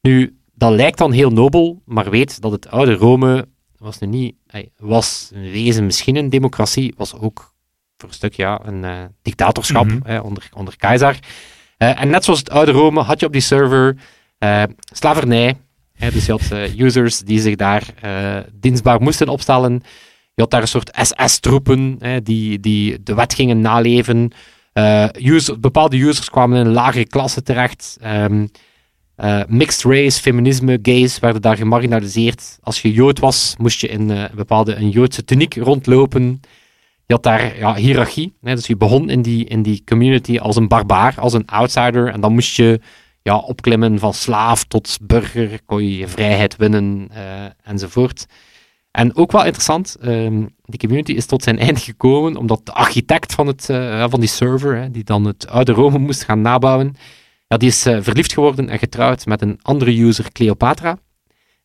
Nu, 0.00 0.36
dat 0.54 0.72
lijkt 0.72 0.98
dan 0.98 1.12
heel 1.12 1.30
nobel, 1.30 1.82
maar 1.84 2.10
weet 2.10 2.40
dat 2.40 2.52
het 2.52 2.70
oude 2.70 2.94
Rome 2.94 3.46
was 3.76 3.98
nu 3.98 4.06
niet, 4.06 4.34
was 4.76 5.30
in 5.34 5.50
wezen 5.50 5.86
misschien 5.86 6.16
een 6.16 6.30
democratie, 6.30 6.94
was 6.96 7.14
ook 7.14 7.54
voor 7.96 8.08
een 8.08 8.14
stuk 8.14 8.34
ja, 8.34 8.60
een 8.64 8.84
eh, 8.84 8.98
dictatorschap 9.22 9.84
Mhm. 9.86 9.98
hè, 10.02 10.18
onder, 10.18 10.48
onder 10.54 10.76
keizer. 10.76 11.18
Eh, 11.82 12.00
en 12.00 12.08
net 12.08 12.24
zoals 12.24 12.38
het 12.38 12.50
oude 12.50 12.70
Rome 12.70 13.00
had 13.00 13.20
je 13.20 13.26
op 13.26 13.32
die 13.32 13.40
server 13.40 13.96
eh, 14.38 14.62
slavernij. 14.92 15.56
Dus 16.12 16.26
je 16.26 16.32
had 16.32 16.50
eh, 16.50 16.78
users 16.78 17.18
die 17.18 17.40
zich 17.40 17.56
daar 17.56 17.82
dienstbaar 18.52 19.02
moesten 19.02 19.28
opstellen. 19.28 19.82
Je 20.34 20.42
had 20.42 20.50
daar 20.50 20.60
een 20.60 20.68
soort 20.68 20.90
SS-troepen 21.00 21.98
die, 22.22 22.60
die 22.60 23.02
de 23.02 23.14
wet 23.14 23.34
gingen 23.34 23.60
naleven. 23.60 24.32
Bepaalde 25.60 26.00
users 26.00 26.30
kwamen 26.30 26.58
in 26.58 26.66
een 26.66 26.72
lagere 26.72 27.06
klasse 27.06 27.42
terecht. 27.42 27.96
Ehm, 28.00 28.46
eh, 29.16 29.40
mixed 29.48 29.82
race, 29.82 30.20
feminisme, 30.20 30.78
gays 30.82 31.18
werden 31.18 31.42
daar 31.42 31.56
gemarginaliseerd. 31.56 32.58
Als 32.60 32.82
je 32.82 32.92
Jood 32.92 33.18
was, 33.18 33.54
moest 33.58 33.80
je 33.80 33.88
in 33.88 34.08
een 34.08 34.30
bepaalde 34.34 34.74
een 34.74 34.88
Joodse 34.88 35.24
tuniek 35.24 35.54
rondlopen. 35.54 36.40
Je 37.12 37.18
had 37.18 37.38
daar 37.38 37.58
ja, 37.58 37.74
hiërarchie. 37.74 38.36
Hè, 38.42 38.54
dus 38.54 38.66
je 38.66 38.76
begon 38.76 39.10
in 39.10 39.22
die, 39.22 39.44
in 39.44 39.62
die 39.62 39.82
community 39.84 40.38
als 40.38 40.56
een 40.56 40.68
barbaar, 40.68 41.14
als 41.18 41.32
een 41.32 41.46
outsider. 41.46 42.08
En 42.08 42.20
dan 42.20 42.32
moest 42.32 42.56
je 42.56 42.80
ja, 43.22 43.36
opklimmen 43.36 43.98
van 43.98 44.14
slaaf 44.14 44.64
tot 44.64 44.98
burger, 45.02 45.60
kon 45.64 45.82
je 45.82 45.96
je 45.96 46.08
vrijheid 46.08 46.56
winnen 46.56 47.08
eh, 47.10 47.44
enzovoort. 47.62 48.26
En 48.90 49.16
ook 49.16 49.32
wel 49.32 49.44
interessant, 49.44 49.96
ehm, 50.00 50.46
die 50.62 50.78
community 50.78 51.12
is 51.12 51.26
tot 51.26 51.42
zijn 51.42 51.58
eind 51.58 51.80
gekomen 51.80 52.36
omdat 52.36 52.66
de 52.66 52.72
architect 52.72 53.34
van, 53.34 53.46
het, 53.46 53.68
eh, 53.70 54.04
van 54.10 54.20
die 54.20 54.28
server, 54.28 54.76
hè, 54.76 54.90
die 54.90 55.04
dan 55.04 55.24
het 55.24 55.48
oude 55.48 55.72
Rome 55.72 55.98
moest 55.98 56.24
gaan 56.24 56.40
nabouwen, 56.40 56.94
ja, 57.48 57.56
die 57.56 57.68
is 57.68 57.86
eh, 57.86 57.98
verliefd 58.00 58.32
geworden 58.32 58.68
en 58.68 58.78
getrouwd 58.78 59.26
met 59.26 59.42
een 59.42 59.58
andere 59.62 60.00
user, 60.02 60.32
Cleopatra. 60.32 60.98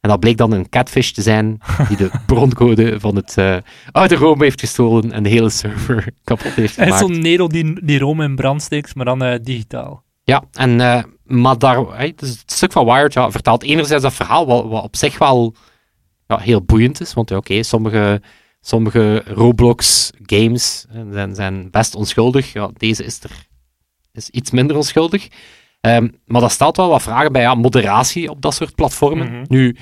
En 0.07 0.13
dat 0.13 0.21
bleek 0.21 0.37
dan 0.37 0.51
een 0.51 0.69
catfish 0.69 1.11
te 1.11 1.21
zijn 1.21 1.59
die 1.87 1.97
de 1.97 2.11
broncode 2.25 2.99
van 2.99 3.15
het 3.15 3.37
eh, 3.37 3.57
oude 3.91 4.15
Rome 4.15 4.43
heeft 4.43 4.59
gestolen 4.59 5.11
en 5.11 5.23
de 5.23 5.29
hele 5.29 5.49
server 5.49 6.07
kapot 6.23 6.53
heeft 6.53 6.73
gemaakt. 6.73 6.99
zo'n 6.99 7.19
Nero 7.19 7.47
die, 7.47 7.85
die 7.85 7.99
Rome 7.99 8.23
in 8.23 8.35
brand 8.35 8.61
steekt, 8.61 8.95
maar 8.95 9.05
dan 9.05 9.23
eh, 9.23 9.39
digitaal. 9.41 10.03
Ja, 10.23 10.43
en, 10.51 10.81
eh, 10.81 11.03
maar 11.23 11.57
daar, 11.57 11.99
hè, 11.99 12.11
dus 12.15 12.29
het 12.29 12.51
stuk 12.51 12.71
van 12.71 12.85
Wired 12.85 13.13
ja, 13.13 13.31
vertaalt 13.31 13.63
enerzijds 13.63 14.03
dat 14.03 14.13
verhaal, 14.13 14.45
wat, 14.45 14.65
wat 14.67 14.83
op 14.83 14.95
zich 14.95 15.17
wel 15.17 15.55
ja, 16.27 16.37
heel 16.37 16.63
boeiend 16.63 17.01
is. 17.01 17.13
Want 17.13 17.31
oké, 17.31 17.63
sommige, 17.63 18.21
sommige 18.61 19.23
Roblox-games 19.25 20.85
zijn, 21.11 21.35
zijn 21.35 21.71
best 21.71 21.95
onschuldig. 21.95 22.53
Ja, 22.53 22.69
deze 22.73 23.03
is, 23.03 23.23
er, 23.23 23.47
is 24.11 24.29
iets 24.29 24.51
minder 24.51 24.75
onschuldig. 24.75 25.27
Ehm, 25.87 26.07
maar 26.25 26.41
dat 26.41 26.51
stelt 26.51 26.77
wel 26.77 26.89
wat 26.89 27.01
vragen 27.01 27.31
bij 27.31 27.41
ja, 27.41 27.55
moderatie 27.55 28.29
op 28.29 28.41
dat 28.41 28.53
soort 28.53 28.75
platformen. 28.75 29.31
Mhm. 29.31 29.43
Nu, 29.47 29.75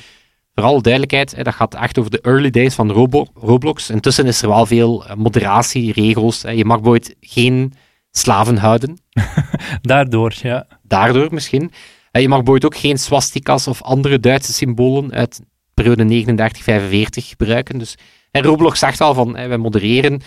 voor 0.54 0.64
alle 0.64 0.82
duidelijkheid, 0.82 1.36
hè, 1.36 1.44
dat 1.44 1.54
gaat 1.54 1.76
echt 1.76 2.00
over 2.00 2.12
de 2.12 2.22
early 2.22 2.50
days 2.50 2.76
van 2.76 2.92
Robo- 2.92 3.28
Roblox. 3.34 3.90
Intussen 3.90 4.26
is 4.26 4.42
er 4.42 4.48
wel 4.50 4.66
veel 4.66 5.06
eh, 5.06 5.16
moderatie, 5.16 5.94
regels. 5.94 6.42
Hè. 6.42 6.50
Je 6.50 6.66
mag 6.66 6.82
bijvoorbeeld 6.82 7.16
geen 7.20 7.74
slaven 8.12 8.58
houden. 8.58 8.98
Daardoor, 9.82 10.34
ja. 10.42 10.68
Daardoor 10.84 11.28
misschien. 11.34 11.72
Eh, 12.12 12.22
je 12.22 12.28
mag 12.28 12.44
bijvoorbeeld 12.44 12.74
ook 12.74 12.82
geen 12.82 12.98
swastikas 12.98 13.68
of 13.68 13.82
andere 13.82 14.20
Duitse 14.20 14.54
symbolen 14.54 15.14
uit 15.14 15.42
periode 15.74 16.04
39-45 16.04 17.28
gebruiken. 17.28 17.78
Dus 17.78 17.98
en 18.32 18.44
Roblox 18.44 18.80
zegt 18.80 19.02
al 19.02 19.14
van, 19.14 19.32
wij 19.34 19.58
modereren. 19.58 20.22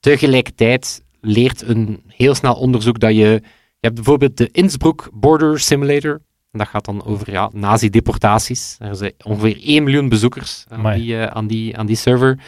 Tegelijkertijd 0.00 1.04
leert 1.20 1.62
een 1.62 2.02
heel 2.06 2.34
snel 2.34 2.54
onderzoek 2.54 3.00
dat 3.00 3.16
je... 3.16 3.42
Je 3.80 3.86
hebt 3.86 3.94
bijvoorbeeld 3.94 4.36
de 4.36 4.48
Innsbruck 4.52 5.08
Border 5.12 5.60
Simulator. 5.60 6.12
En 6.50 6.58
dat 6.58 6.68
gaat 6.68 6.84
dan 6.84 7.04
over 7.04 7.30
ja, 7.30 7.50
nazi-deportaties. 7.54 8.76
Er 8.78 8.96
zijn 8.96 9.12
ongeveer 9.24 9.58
1 9.62 9.84
miljoen 9.84 10.08
bezoekers 10.08 10.64
aan 10.68 10.78
Amai. 10.78 11.00
die, 11.00 11.18
eh, 11.18 11.26
aan, 11.26 11.46
die, 11.46 11.76
aan 11.78 11.86
die 11.86 11.96
server. 11.96 12.38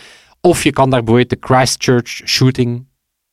Of 0.40 0.62
je 0.62 0.70
kan 0.70 0.90
daar 0.90 1.02
bijvoorbeeld 1.04 1.30
de 1.42 1.46
Christchurch 1.54 2.08
shooting 2.08 2.86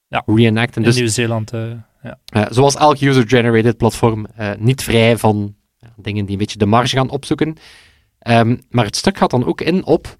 Ja. 0.07 0.23
reenacten. 0.25 0.81
In 0.81 0.87
Dus 0.87 0.97
Nieuw-Zeeland. 0.97 1.53
eh, 1.53 1.71
ja. 2.01 2.19
eh, 2.25 2.45
zoals 2.49 2.75
elk 2.75 2.99
user-generated 3.01 3.77
platform, 3.77 4.27
niet 4.57 4.83
vrij 4.83 5.17
van 5.17 5.55
dingen 5.95 6.23
die 6.23 6.31
een 6.33 6.39
beetje 6.39 6.57
de 6.57 6.65
marge 6.65 6.95
gaan 6.95 7.09
opzoeken. 7.09 7.55
Ehm, 8.19 8.57
maar 8.69 8.85
het 8.85 8.95
stuk 8.95 9.17
gaat 9.17 9.29
dan 9.31 9.45
ook 9.45 9.61
in 9.61 9.85
op, 9.85 10.15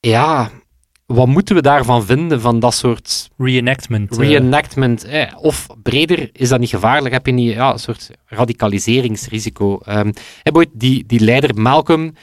ja, 0.00 0.50
wat 1.06 1.26
moeten 1.26 1.54
we 1.54 1.62
daarvan 1.62 2.04
vinden, 2.04 2.40
van 2.40 2.60
dat 2.60 2.74
soort 2.74 3.30
Reenactment. 3.36 4.10
eh, 4.18 4.28
reenactment? 4.28 5.04
Eh, 5.04 5.32
of 5.40 5.66
breder, 5.82 6.30
is 6.32 6.48
dat 6.48 6.60
niet 6.60 6.68
gevaarlijk? 6.68 7.14
Heb 7.14 7.26
je 7.26 7.32
niet 7.32 7.52
ja, 7.52 7.72
een 7.72 7.78
soort 7.78 8.10
radicaliseringsrisico? 8.26 9.78
En 9.78 10.14
boy, 10.52 10.66
die, 10.72 11.04
die 11.06 11.20
leider 11.20 11.54
Malcolm, 11.60 12.14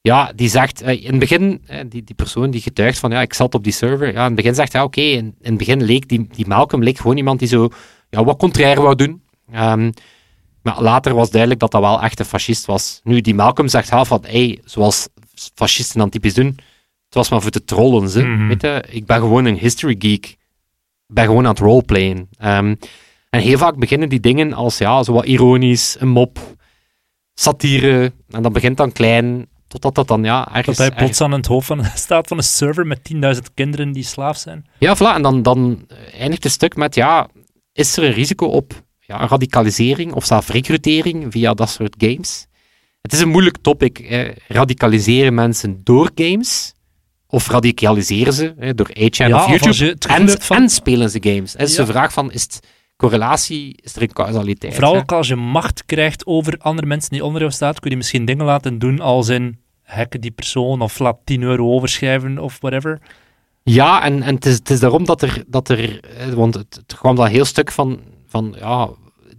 ja, 0.00 0.32
die 0.36 0.48
zegt 0.48 0.82
eh, 0.82 1.04
in 1.04 1.10
het 1.10 1.18
begin, 1.18 1.62
eh, 1.66 1.80
die, 1.88 2.04
die 2.04 2.14
persoon 2.14 2.50
die 2.50 2.60
getuigt 2.60 2.98
van 2.98 3.10
ja, 3.10 3.20
ik 3.20 3.34
zat 3.34 3.54
op 3.54 3.64
die 3.64 3.72
server, 3.72 4.06
ja, 4.12 4.18
in 4.20 4.24
het 4.24 4.34
begin 4.34 4.54
zegt 4.54 4.72
hij 4.72 4.82
oké, 4.82 5.00
in, 5.00 5.24
in 5.24 5.34
het 5.40 5.58
begin 5.58 5.82
leek 5.82 6.08
die, 6.08 6.26
die 6.30 6.46
Malcolm 6.46 6.82
leek 6.82 6.98
gewoon 6.98 7.16
iemand 7.16 7.38
die 7.38 7.48
zo 7.48 7.68
ja, 8.10 8.24
wat 8.24 8.38
contrair 8.38 8.80
wou 8.82 8.94
doen. 8.94 9.22
Ehm, 9.52 9.90
maar 10.62 10.82
later 10.82 11.14
was 11.14 11.30
duidelijk 11.30 11.60
dat 11.60 11.70
dat 11.70 11.80
wel 11.80 12.02
echt 12.02 12.18
een 12.18 12.24
fascist 12.24 12.64
was. 12.64 13.00
Nu, 13.04 13.20
die 13.20 13.34
Malcolm 13.34 13.68
zegt 13.68 13.90
half 13.90 14.08
van, 14.08 14.24
hey, 14.26 14.60
zoals 14.64 15.08
fascisten 15.54 15.98
dan 15.98 16.10
typisch 16.10 16.34
doen, 16.34 16.56
het 17.14 17.22
was 17.22 17.32
maar 17.32 17.42
voor 17.42 17.50
te 17.50 17.64
trollen. 17.64 18.08
Ze. 18.08 18.22
Mhm. 18.22 18.46
Weet 18.46 18.62
je, 18.62 18.84
ik 18.90 19.06
ben 19.06 19.18
gewoon 19.18 19.44
een 19.44 19.58
history 19.58 19.96
geek. 19.98 20.26
Ik 21.06 21.14
ben 21.14 21.24
gewoon 21.24 21.44
aan 21.44 21.50
het 21.50 21.58
roleplayen. 21.58 22.28
Ehm, 22.38 22.74
en 23.30 23.40
heel 23.40 23.58
vaak 23.58 23.76
beginnen 23.76 24.08
die 24.08 24.20
dingen 24.20 24.52
als 24.52 24.78
ja, 24.78 25.02
zo 25.02 25.12
wat 25.12 25.24
ironisch, 25.24 25.96
een 25.98 26.08
mop, 26.08 26.38
satire. 27.34 28.12
En 28.30 28.42
dat 28.42 28.52
begint 28.52 28.76
dan 28.76 28.92
klein, 28.92 29.48
totdat 29.68 29.94
dat 29.94 30.08
dan 30.08 30.24
ja, 30.24 30.48
ergens... 30.48 30.66
Dat 30.66 30.76
hij 30.76 30.86
ergens- 30.86 31.02
plots 31.02 31.20
aan 31.20 31.32
het 31.32 31.46
hoofd 31.46 31.66
van, 31.66 31.84
staat 31.94 32.28
van 32.28 32.36
een 32.36 32.42
server 32.42 32.86
met 32.86 33.12
10.000 33.12 33.20
kinderen 33.54 33.92
die 33.92 34.02
slaaf 34.02 34.36
zijn. 34.36 34.66
Ja, 34.78 34.96
voilà. 34.96 35.14
En 35.14 35.22
dan, 35.22 35.42
dan 35.42 35.86
eindigt 36.18 36.42
het 36.42 36.52
stuk 36.52 36.76
met, 36.76 36.94
ja, 36.94 37.28
is 37.72 37.96
er 37.96 38.04
een 38.04 38.12
risico 38.12 38.46
op 38.46 38.82
ja, 39.00 39.26
radicalisering 39.26 40.12
of 40.12 40.24
zelfs 40.24 40.48
recrutering 40.48 41.32
via 41.32 41.54
dat 41.54 41.70
soort 41.70 41.94
games? 41.98 42.46
Het 43.00 43.12
is 43.12 43.20
een 43.20 43.28
moeilijk 43.28 43.56
topic. 43.60 43.98
Radicaliseren 44.48 45.34
mensen 45.34 45.80
door 45.84 46.10
games? 46.14 46.73
Of 47.28 47.48
radicaliseren 47.48 48.32
ze 48.32 48.54
hè, 48.58 48.74
door 48.74 48.88
8chan 48.88 49.28
Ja, 49.28 49.44
of 49.44 49.48
YouTube? 49.48 49.96
En, 50.08 50.28
van- 50.42 50.56
en 50.56 50.68
spelen 50.68 51.10
ze 51.10 51.18
games? 51.22 51.52
Het 51.52 51.68
is 51.68 51.76
Ja. 51.76 51.84
de 51.84 51.92
vraag 51.92 52.12
van, 52.12 52.32
is 52.32 52.42
het 52.42 52.60
correlatie, 52.96 53.78
is 53.82 53.96
er 53.96 54.02
een 54.02 54.12
causaliteit? 54.12 54.74
Vooral 54.74 54.96
ook 54.96 55.12
als 55.12 55.28
je 55.28 55.36
macht 55.36 55.84
krijgt 55.86 56.26
over 56.26 56.54
andere 56.58 56.86
mensen 56.86 57.10
die 57.10 57.24
onder 57.24 57.40
jou 57.40 57.52
staan, 57.52 57.74
kun 57.74 57.90
je 57.90 57.96
misschien 57.96 58.24
dingen 58.24 58.44
laten 58.44 58.78
doen 58.78 59.00
als 59.00 59.28
in 59.28 59.58
hacken 59.82 60.20
die 60.20 60.30
persoon 60.30 60.80
of 60.80 60.98
laat 60.98 61.18
10 61.24 61.42
euro 61.42 61.72
overschrijven 61.72 62.38
of 62.38 62.56
whatever. 62.60 63.00
Ja, 63.62 64.02
en, 64.04 64.22
en 64.22 64.34
het, 64.34 64.46
is, 64.46 64.54
het 64.54 64.70
is 64.70 64.80
daarom 64.80 65.04
dat 65.04 65.22
er, 65.22 65.42
dat 65.46 65.68
er 65.68 66.00
eh, 66.00 66.26
want 66.32 66.54
het, 66.54 66.74
het 66.74 66.96
kwam 66.98 67.18
een 67.18 67.26
heel 67.26 67.44
stuk 67.44 67.70
van, 67.72 68.00
van 68.26 68.54
ja, 68.58 68.88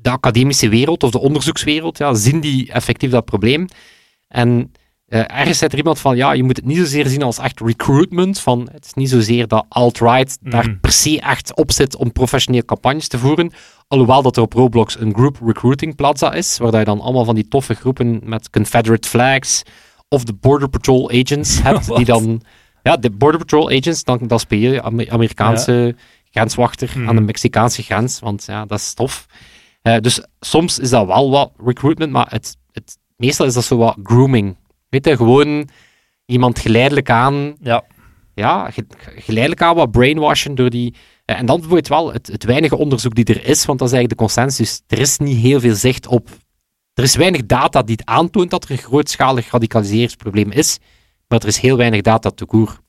de 0.02 0.10
academische 0.10 0.70
wereld 0.70 1.04
of 1.04 1.12
de 1.12 1.20
onderzoekswereld, 1.20 1.98
ja, 1.98 2.14
zien 2.14 2.40
die 2.40 2.72
effectief 2.72 3.12
dat 3.12 3.26
probleem? 3.26 3.68
En 4.28 4.72
ergens 5.20 5.58
zei 5.58 5.72
er 5.72 5.78
iemand 5.78 6.00
van, 6.00 6.16
ja, 6.16 6.32
je 6.32 6.44
moet 6.44 6.56
het 6.56 6.66
niet 6.66 6.78
zozeer 6.78 7.08
zien 7.08 7.24
als 7.24 7.38
echt 7.38 7.60
recruitment, 7.60 8.40
van 8.40 8.70
het 8.72 8.86
is 8.86 8.94
niet 8.94 9.10
zozeer 9.10 9.48
dat 9.48 9.66
alt-right 9.70 10.38
daar 10.42 10.68
Mhm. 10.70 10.80
per 10.80 10.92
se 10.92 11.20
echt 11.22 11.56
op 11.56 11.72
zit 11.72 11.96
om 11.96 12.12
professioneel 12.12 12.66
campagnes 12.66 13.08
te 13.08 13.18
voeren, 13.20 13.52
alhoewel 13.88 14.22
dat 14.22 14.36
er 14.38 14.42
op 14.44 14.54
Roblox 14.54 15.00
een 15.00 15.14
group 15.14 15.38
recruiting 15.46 15.96
plaza 15.96 16.34
is, 16.34 16.58
waar 16.58 16.80
je 16.80 16.86
dan 16.86 17.02
allemaal 17.02 17.26
van 17.26 17.36
die 17.36 17.48
toffe 17.48 17.74
groepen 17.74 18.20
met 18.24 18.50
Confederate 18.50 19.08
flags 19.10 19.62
of 20.10 20.24
de 20.24 20.34
Border 20.34 20.70
Patrol 20.70 21.10
agents 21.12 21.62
hebt, 21.64 21.96
die 21.96 22.06
dan 22.06 22.42
ja, 22.84 22.98
de 22.98 23.10
Border 23.12 23.40
Patrol 23.40 23.70
agents, 23.70 24.04
dan, 24.04 24.20
dan 24.28 24.40
speel 24.40 24.72
je 24.72 24.82
Ame- 24.82 25.10
Amerikaanse 25.10 25.96
grenswachter 26.32 26.94
aan 27.08 27.16
de 27.16 27.22
Mexicaanse 27.22 27.84
grens, 27.84 28.20
want 28.20 28.44
ja, 28.48 28.66
dat 28.66 28.80
is 28.80 28.94
tof. 28.94 29.26
Eh, 29.82 29.98
dus 30.00 30.22
soms 30.40 30.80
is 30.80 30.90
dat 30.90 31.08
wel 31.08 31.30
wat 31.30 31.52
recruitment, 31.66 32.12
maar 32.12 32.28
het, 32.30 32.58
het, 32.72 32.98
meestal 33.18 33.46
is 33.46 33.54
dat 33.54 33.64
zo 33.64 33.78
wat 33.78 33.96
grooming. 34.04 34.56
Weet 34.96 35.06
je, 35.06 35.16
gewoon 35.18 35.70
iemand 36.26 36.60
geleidelijk 36.60 37.10
aan, 37.10 37.56
Ja, 37.62 37.84
ja, 38.36 38.70
ge- 38.72 38.86
geleidelijk 39.16 39.62
aan 39.62 39.76
wat 39.76 39.92
brainwashen 39.92 40.56
door 40.56 40.70
die... 40.70 40.94
eh, 41.26 41.40
en 41.40 41.46
dan 41.46 41.56
bijvoorbeeld 41.56 41.88
wel 41.88 42.14
het, 42.14 42.28
het 42.28 42.44
weinige 42.44 42.78
onderzoek 42.78 43.16
die 43.16 43.26
er 43.26 43.46
is, 43.46 43.66
want 43.66 43.80
dat 43.80 43.88
is 43.88 43.94
eigenlijk 43.94 44.10
de 44.10 44.26
consensus, 44.26 44.82
er 44.88 45.00
is 45.00 45.18
niet 45.18 45.38
heel 45.38 45.60
veel 45.60 45.76
zicht 45.76 46.08
op... 46.08 46.30
Er 46.94 47.04
is 47.04 47.16
weinig 47.16 47.46
data 47.46 47.82
die 47.82 47.96
het 47.96 48.06
aantoont 48.08 48.50
dat 48.50 48.64
er 48.64 48.72
een 48.72 48.78
grootschalig 48.78 49.52
radicaliseringsprobleem 49.52 50.52
is, 50.52 50.78
maar 51.28 51.40
er 51.40 51.48
is 51.48 51.58
heel 51.60 51.78
weinig 51.78 52.02
data 52.02 52.30
te 52.30 52.46
koer. 52.46 52.80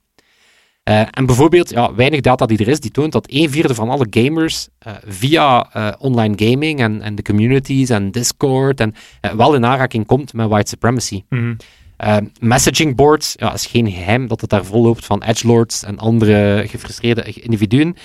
Eh, 0.82 1.00
en 1.10 1.26
bijvoorbeeld, 1.26 1.70
ja, 1.70 1.94
weinig 1.94 2.20
data 2.20 2.46
die 2.46 2.58
er 2.58 2.68
is, 2.68 2.80
die 2.80 2.90
toont 2.90 3.12
dat 3.12 3.26
een 3.30 3.50
vierde 3.50 3.74
van 3.74 3.88
alle 3.90 4.06
gamers 4.10 4.68
eh, 4.78 4.92
via 5.06 5.70
online 5.98 6.34
gaming 6.50 6.80
en, 6.80 7.02
en 7.02 7.14
de 7.14 7.22
communities 7.22 7.88
en 7.90 8.10
Discord 8.10 8.80
en, 8.80 8.94
wel 9.36 9.54
in 9.54 9.64
aanraking 9.64 10.06
komt 10.06 10.32
met 10.32 10.48
white 10.48 10.68
supremacy. 10.68 11.22
mhm. 11.28 11.54
Eh, 11.96 12.16
messaging 12.40 12.96
boards, 12.96 13.34
ja, 13.36 13.52
is 13.52 13.66
geen 13.66 13.90
geheim 13.90 14.26
dat 14.26 14.40
het 14.40 14.50
daar 14.50 14.64
vol 14.64 14.82
loopt 14.82 15.04
van 15.06 15.22
edgelords 15.22 15.82
en 15.82 15.98
andere 15.98 16.64
gefrustreerde 16.66 17.22
individuen. 17.22 17.96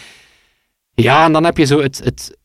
Ja, 0.93 1.25
en 1.25 1.34
dan 1.34 1.43
heb 1.43 1.58
je 1.58 1.65
zo 1.65 1.82
het, 1.82 2.01
het, 2.04 2.38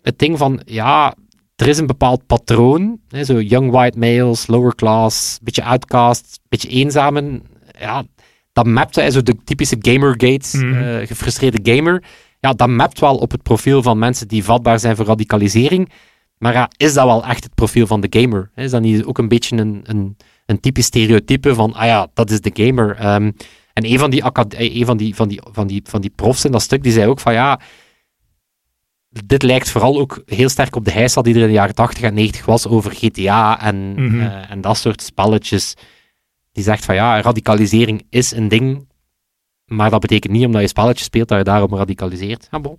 het 0.00 0.18
ding 0.18 0.38
van, 0.38 0.62
ja, 0.64 1.14
er 1.56 1.68
is 1.68 1.78
een 1.78 1.86
bepaald 1.86 2.26
patroon. 2.26 3.00
Hè, 3.08 3.24
zo 3.24 3.40
young 3.40 3.70
white 3.70 3.98
males, 3.98 4.46
lower 4.46 4.74
class, 4.74 5.38
beetje 5.42 5.64
outcast, 5.64 6.40
beetje 6.48 6.68
eenzamen. 6.68 7.42
Ja, 7.78 8.04
dat 8.52 8.66
mapt, 8.66 8.96
hè, 8.96 9.10
zo 9.10 9.22
de 9.22 9.36
typische 9.44 9.76
gamergate, 9.78 10.66
eh, 10.66 11.06
gefrustreerde 11.06 11.72
gamer. 11.72 12.02
Ja, 12.40 12.52
dat 12.52 12.68
mapt 12.68 13.00
wel 13.00 13.16
op 13.16 13.30
het 13.30 13.42
profiel 13.42 13.82
van 13.82 13.98
mensen 13.98 14.28
die 14.28 14.44
vatbaar 14.44 14.78
zijn 14.78 14.96
voor 14.96 15.06
radicalisering. 15.06 15.92
Maar 16.38 16.52
ja, 16.52 16.70
is 16.76 16.94
dat 16.94 17.04
wel 17.04 17.24
echt 17.24 17.44
het 17.44 17.54
profiel 17.54 17.86
van 17.86 18.00
de 18.00 18.20
gamer? 18.20 18.50
Is 18.54 18.70
dat 18.70 18.80
niet 18.80 19.04
ook 19.04 19.18
een 19.18 19.28
beetje 19.28 19.56
een, 19.56 19.80
een, 19.82 20.16
een 20.52 20.60
typisch 20.60 20.86
stereotype 20.86 21.54
van, 21.54 21.72
ah 21.74 21.84
ja, 21.86 22.08
dat 22.14 22.30
is 22.30 22.40
de 22.40 22.50
gamer. 22.54 22.96
Ehm, 22.96 23.30
en 23.72 23.84
een 23.90 23.98
van 23.98 24.10
die, 24.10 24.22
eh, 24.22 24.74
een 24.78 24.86
van 24.86 24.96
die, 24.96 25.14
van, 25.14 25.28
die, 25.28 25.42
van, 25.52 25.66
die, 25.66 25.80
van 25.84 26.00
die 26.00 26.10
profs 26.10 26.44
in 26.44 26.52
dat 26.52 26.62
stuk, 26.62 26.82
die 26.82 26.92
zei 26.92 27.06
ook 27.08 27.20
van, 27.20 27.32
ja, 27.32 27.60
dit 29.08 29.42
lijkt 29.42 29.70
vooral 29.70 29.98
ook 29.98 30.22
heel 30.26 30.48
sterk 30.48 30.76
op 30.76 30.84
de 30.84 30.90
heisa 30.90 31.22
die 31.22 31.34
er 31.34 31.40
in 31.40 31.46
de 31.46 31.52
jaren 31.52 31.74
80 31.74 32.02
en 32.02 32.14
90 32.14 32.44
was 32.44 32.66
over 32.66 32.90
GTA 32.94 33.60
en, 33.60 33.94
Mhm. 33.94 34.20
eh, 34.20 34.50
en 34.50 34.60
dat 34.60 34.76
soort 34.76 35.02
spelletjes. 35.02 35.74
Die 36.52 36.64
zegt 36.64 36.84
van, 36.84 36.94
ja, 36.94 37.20
radicalisering 37.20 38.06
is 38.10 38.30
een 38.32 38.48
ding, 38.48 38.88
maar 39.64 39.90
dat 39.90 40.00
betekent 40.00 40.32
niet 40.32 40.46
omdat 40.46 40.60
je 40.60 40.66
spelletjes 40.68 41.06
speelt 41.06 41.28
dat 41.28 41.38
je 41.38 41.44
daarom 41.44 41.74
radicaliseert. 41.76 42.48
Ja, 42.50 42.60
bon. 42.60 42.78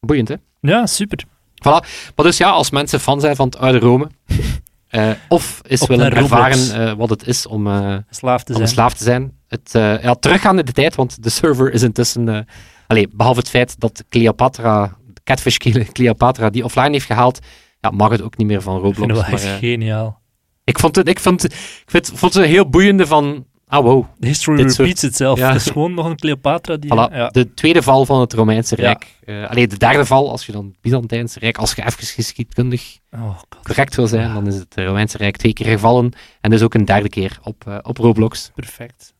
Boeiend, 0.00 0.28
hè? 0.28 0.34
ja 0.60 0.86
super. 0.86 1.24
Maar 1.64 1.82
dus 2.16 2.36
ja, 2.36 2.50
als 2.50 2.70
mensen 2.70 3.00
fan 3.00 3.20
zijn 3.20 3.36
van 3.36 3.46
het 3.46 3.56
oude 3.58 3.78
Rome, 3.78 4.08
eh, 4.90 5.10
of 5.28 5.60
is 5.66 5.80
Op 5.82 5.88
willen 5.88 6.10
Roblox. 6.10 6.30
ervaren 6.32 6.88
eh, 6.88 6.94
wat 6.96 7.10
het 7.10 7.26
is 7.26 7.46
om, 7.46 7.66
eh, 7.66 7.96
Slaaf 8.10 8.42
te 8.42 8.52
om 8.52 8.58
zijn. 8.58 8.68
slaaf 8.68 8.94
te 8.94 9.04
zijn. 9.04 9.32
Het, 9.48 9.70
ja, 10.02 10.14
teruggaan 10.14 10.58
in 10.58 10.64
de 10.64 10.72
tijd, 10.72 10.94
want 10.94 11.22
de 11.22 11.30
server 11.30 11.72
is 11.72 11.82
intussen... 11.82 12.46
allee, 12.86 13.08
behalve 13.12 13.38
het 13.40 13.48
feit 13.48 13.80
dat 13.80 14.04
Cleopatra, 14.08 14.96
catfish 15.24 15.56
Cle- 15.56 15.84
Cleopatra, 15.92 16.50
die 16.50 16.64
offline 16.64 16.90
heeft 16.90 17.06
gehaald, 17.06 17.38
ja, 17.80 17.90
mag 17.90 18.10
het 18.10 18.22
ook 18.22 18.36
niet 18.36 18.46
meer 18.46 18.62
van 18.62 18.76
Ik 18.76 18.82
vind 18.94 18.96
Roblox. 18.96 19.20
het 19.30 19.30
wel 19.30 19.40
maar, 19.40 19.50
echt 19.52 19.58
geniaal. 19.58 20.20
ik 20.64 20.78
vond 20.78 20.96
het, 20.96 21.08
ik 21.08 21.20
vond, 21.20 21.44
ik 21.44 21.54
vind, 21.86 22.06
vond 22.14 22.34
het 22.34 22.42
een 22.44 22.48
heel 22.50 22.68
boeiende 22.68 23.06
van... 23.06 23.46
Ah, 23.70 23.82
wow. 23.84 24.04
The 24.20 24.26
history 24.26 24.56
dit 24.56 24.66
soort- 24.66 24.78
repeats 24.78 25.04
itself. 25.04 25.38
Ja. 25.38 25.52
Het 25.52 25.56
is 25.66 25.70
gewoon 25.70 25.94
nog 25.94 26.06
een 26.06 26.16
Cleopatra 26.16 26.76
die... 26.76 26.90
Voilà, 26.90 27.12
ja. 27.14 27.28
de 27.28 27.54
tweede 27.54 27.82
val 27.82 28.04
van 28.06 28.20
het 28.20 28.32
Romeinse 28.32 28.76
Ja. 28.76 28.82
Rijk. 28.82 29.06
Eh 29.24 29.50
allee, 29.50 29.66
de 29.68 29.76
derde 29.76 30.04
val, 30.06 30.30
als 30.30 30.46
je 30.46 30.52
dan 30.52 30.64
het 30.66 30.80
Byzantijnse 30.80 31.38
Rijk, 31.38 31.58
als 31.58 31.72
je 31.74 31.82
even 31.86 32.06
geschiedkundig 32.06 32.98
Oh, 33.10 33.38
correct 33.62 33.94
wil 33.96 34.06
zijn, 34.06 34.28
Ja. 34.28 34.34
dan 34.34 34.46
is 34.46 34.54
het 34.54 34.74
Romeinse 34.74 35.16
Rijk 35.16 35.36
twee 35.36 35.52
keer 35.52 35.66
gevallen. 35.66 36.12
En 36.40 36.50
dus 36.50 36.62
ook 36.62 36.74
een 36.74 36.84
derde 36.84 37.08
keer 37.08 37.38
op, 37.42 37.66
eh, 37.66 37.78
op 37.82 37.96
Roblox. 37.96 38.50
Perfect. 38.54 39.14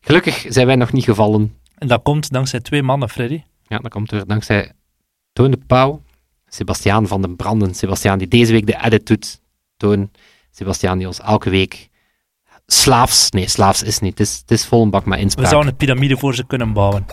Gelukkig 0.00 0.44
zijn 0.48 0.66
wij 0.66 0.76
nog 0.76 0.92
niet 0.92 1.04
gevallen. 1.04 1.54
En 1.78 1.88
dat 1.88 2.02
komt 2.02 2.30
dankzij 2.30 2.60
twee 2.60 2.82
mannen, 2.82 3.08
Freddy. 3.08 3.42
Ja, 3.66 3.78
dat 3.78 3.90
komt 3.90 4.10
er 4.12 4.26
dankzij 4.26 4.72
Toon 5.32 5.50
de 5.50 5.58
Pauw, 5.66 6.02
Sebastiaan 6.46 7.06
van 7.06 7.22
den 7.22 7.36
Branden. 7.36 7.74
Sebastiaan 7.74 8.18
die 8.18 8.28
deze 8.28 8.52
week 8.52 8.66
de 8.66 8.78
edit 8.84 9.06
doet. 9.06 9.40
Toon, 9.76 10.10
Sebastiaan 10.50 10.98
die 10.98 11.06
ons 11.06 11.20
elke 11.20 11.50
week 11.50 11.88
slaafs, 12.72 13.30
nee, 13.30 13.48
slaafs 13.48 13.82
is 13.82 13.98
niet. 13.98 14.18
Het 14.18 14.28
is, 14.28 14.38
het 14.40 14.50
is 14.50 14.66
vol 14.66 14.82
een 14.82 14.90
bak 14.90 15.04
met 15.04 15.18
We 15.18 15.24
inspraak. 15.24 15.46
zouden 15.48 15.70
een 15.70 15.76
piramide 15.76 16.16
voor 16.16 16.34
ze 16.34 16.46
kunnen 16.46 16.72
bouwen. 16.72 17.06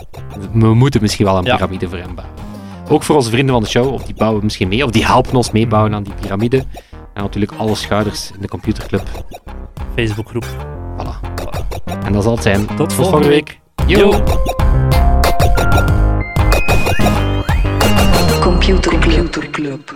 We 0.52 0.74
moeten 0.74 1.00
misschien 1.02 1.24
wel 1.24 1.36
een 1.36 1.44
Ja. 1.44 1.54
piramide 1.54 1.88
voor 1.88 1.98
hem 1.98 2.14
bouwen. 2.14 2.34
ook 2.88 3.02
voor 3.02 3.16
onze 3.16 3.30
vrienden 3.30 3.54
van 3.54 3.62
de 3.62 3.68
show, 3.68 3.92
of 3.92 4.02
die 4.02 4.14
bouwen 4.14 4.42
misschien 4.42 4.68
mee, 4.68 4.84
of 4.84 4.90
die 4.90 5.06
helpen 5.06 5.34
ons 5.34 5.50
meebouwen 5.50 5.94
aan 5.94 6.02
die 6.02 6.12
piramide. 6.20 6.64
En 7.14 7.22
natuurlijk 7.22 7.52
alle 7.56 7.74
schouders 7.74 8.30
in 8.34 8.40
de 8.40 8.48
computerclub. 8.48 9.02
Facebookgroep. 9.94 10.46
Voilà. 10.98 11.20
En 12.04 12.12
dat 12.12 12.22
zal 12.22 12.32
het 12.32 12.42
zijn. 12.42 12.66
Tot 12.76 12.92
volgende 12.92 13.28
week. 13.28 13.60
Yo. 13.86 14.22
Computer 18.40 18.98
Club. 19.50 19.94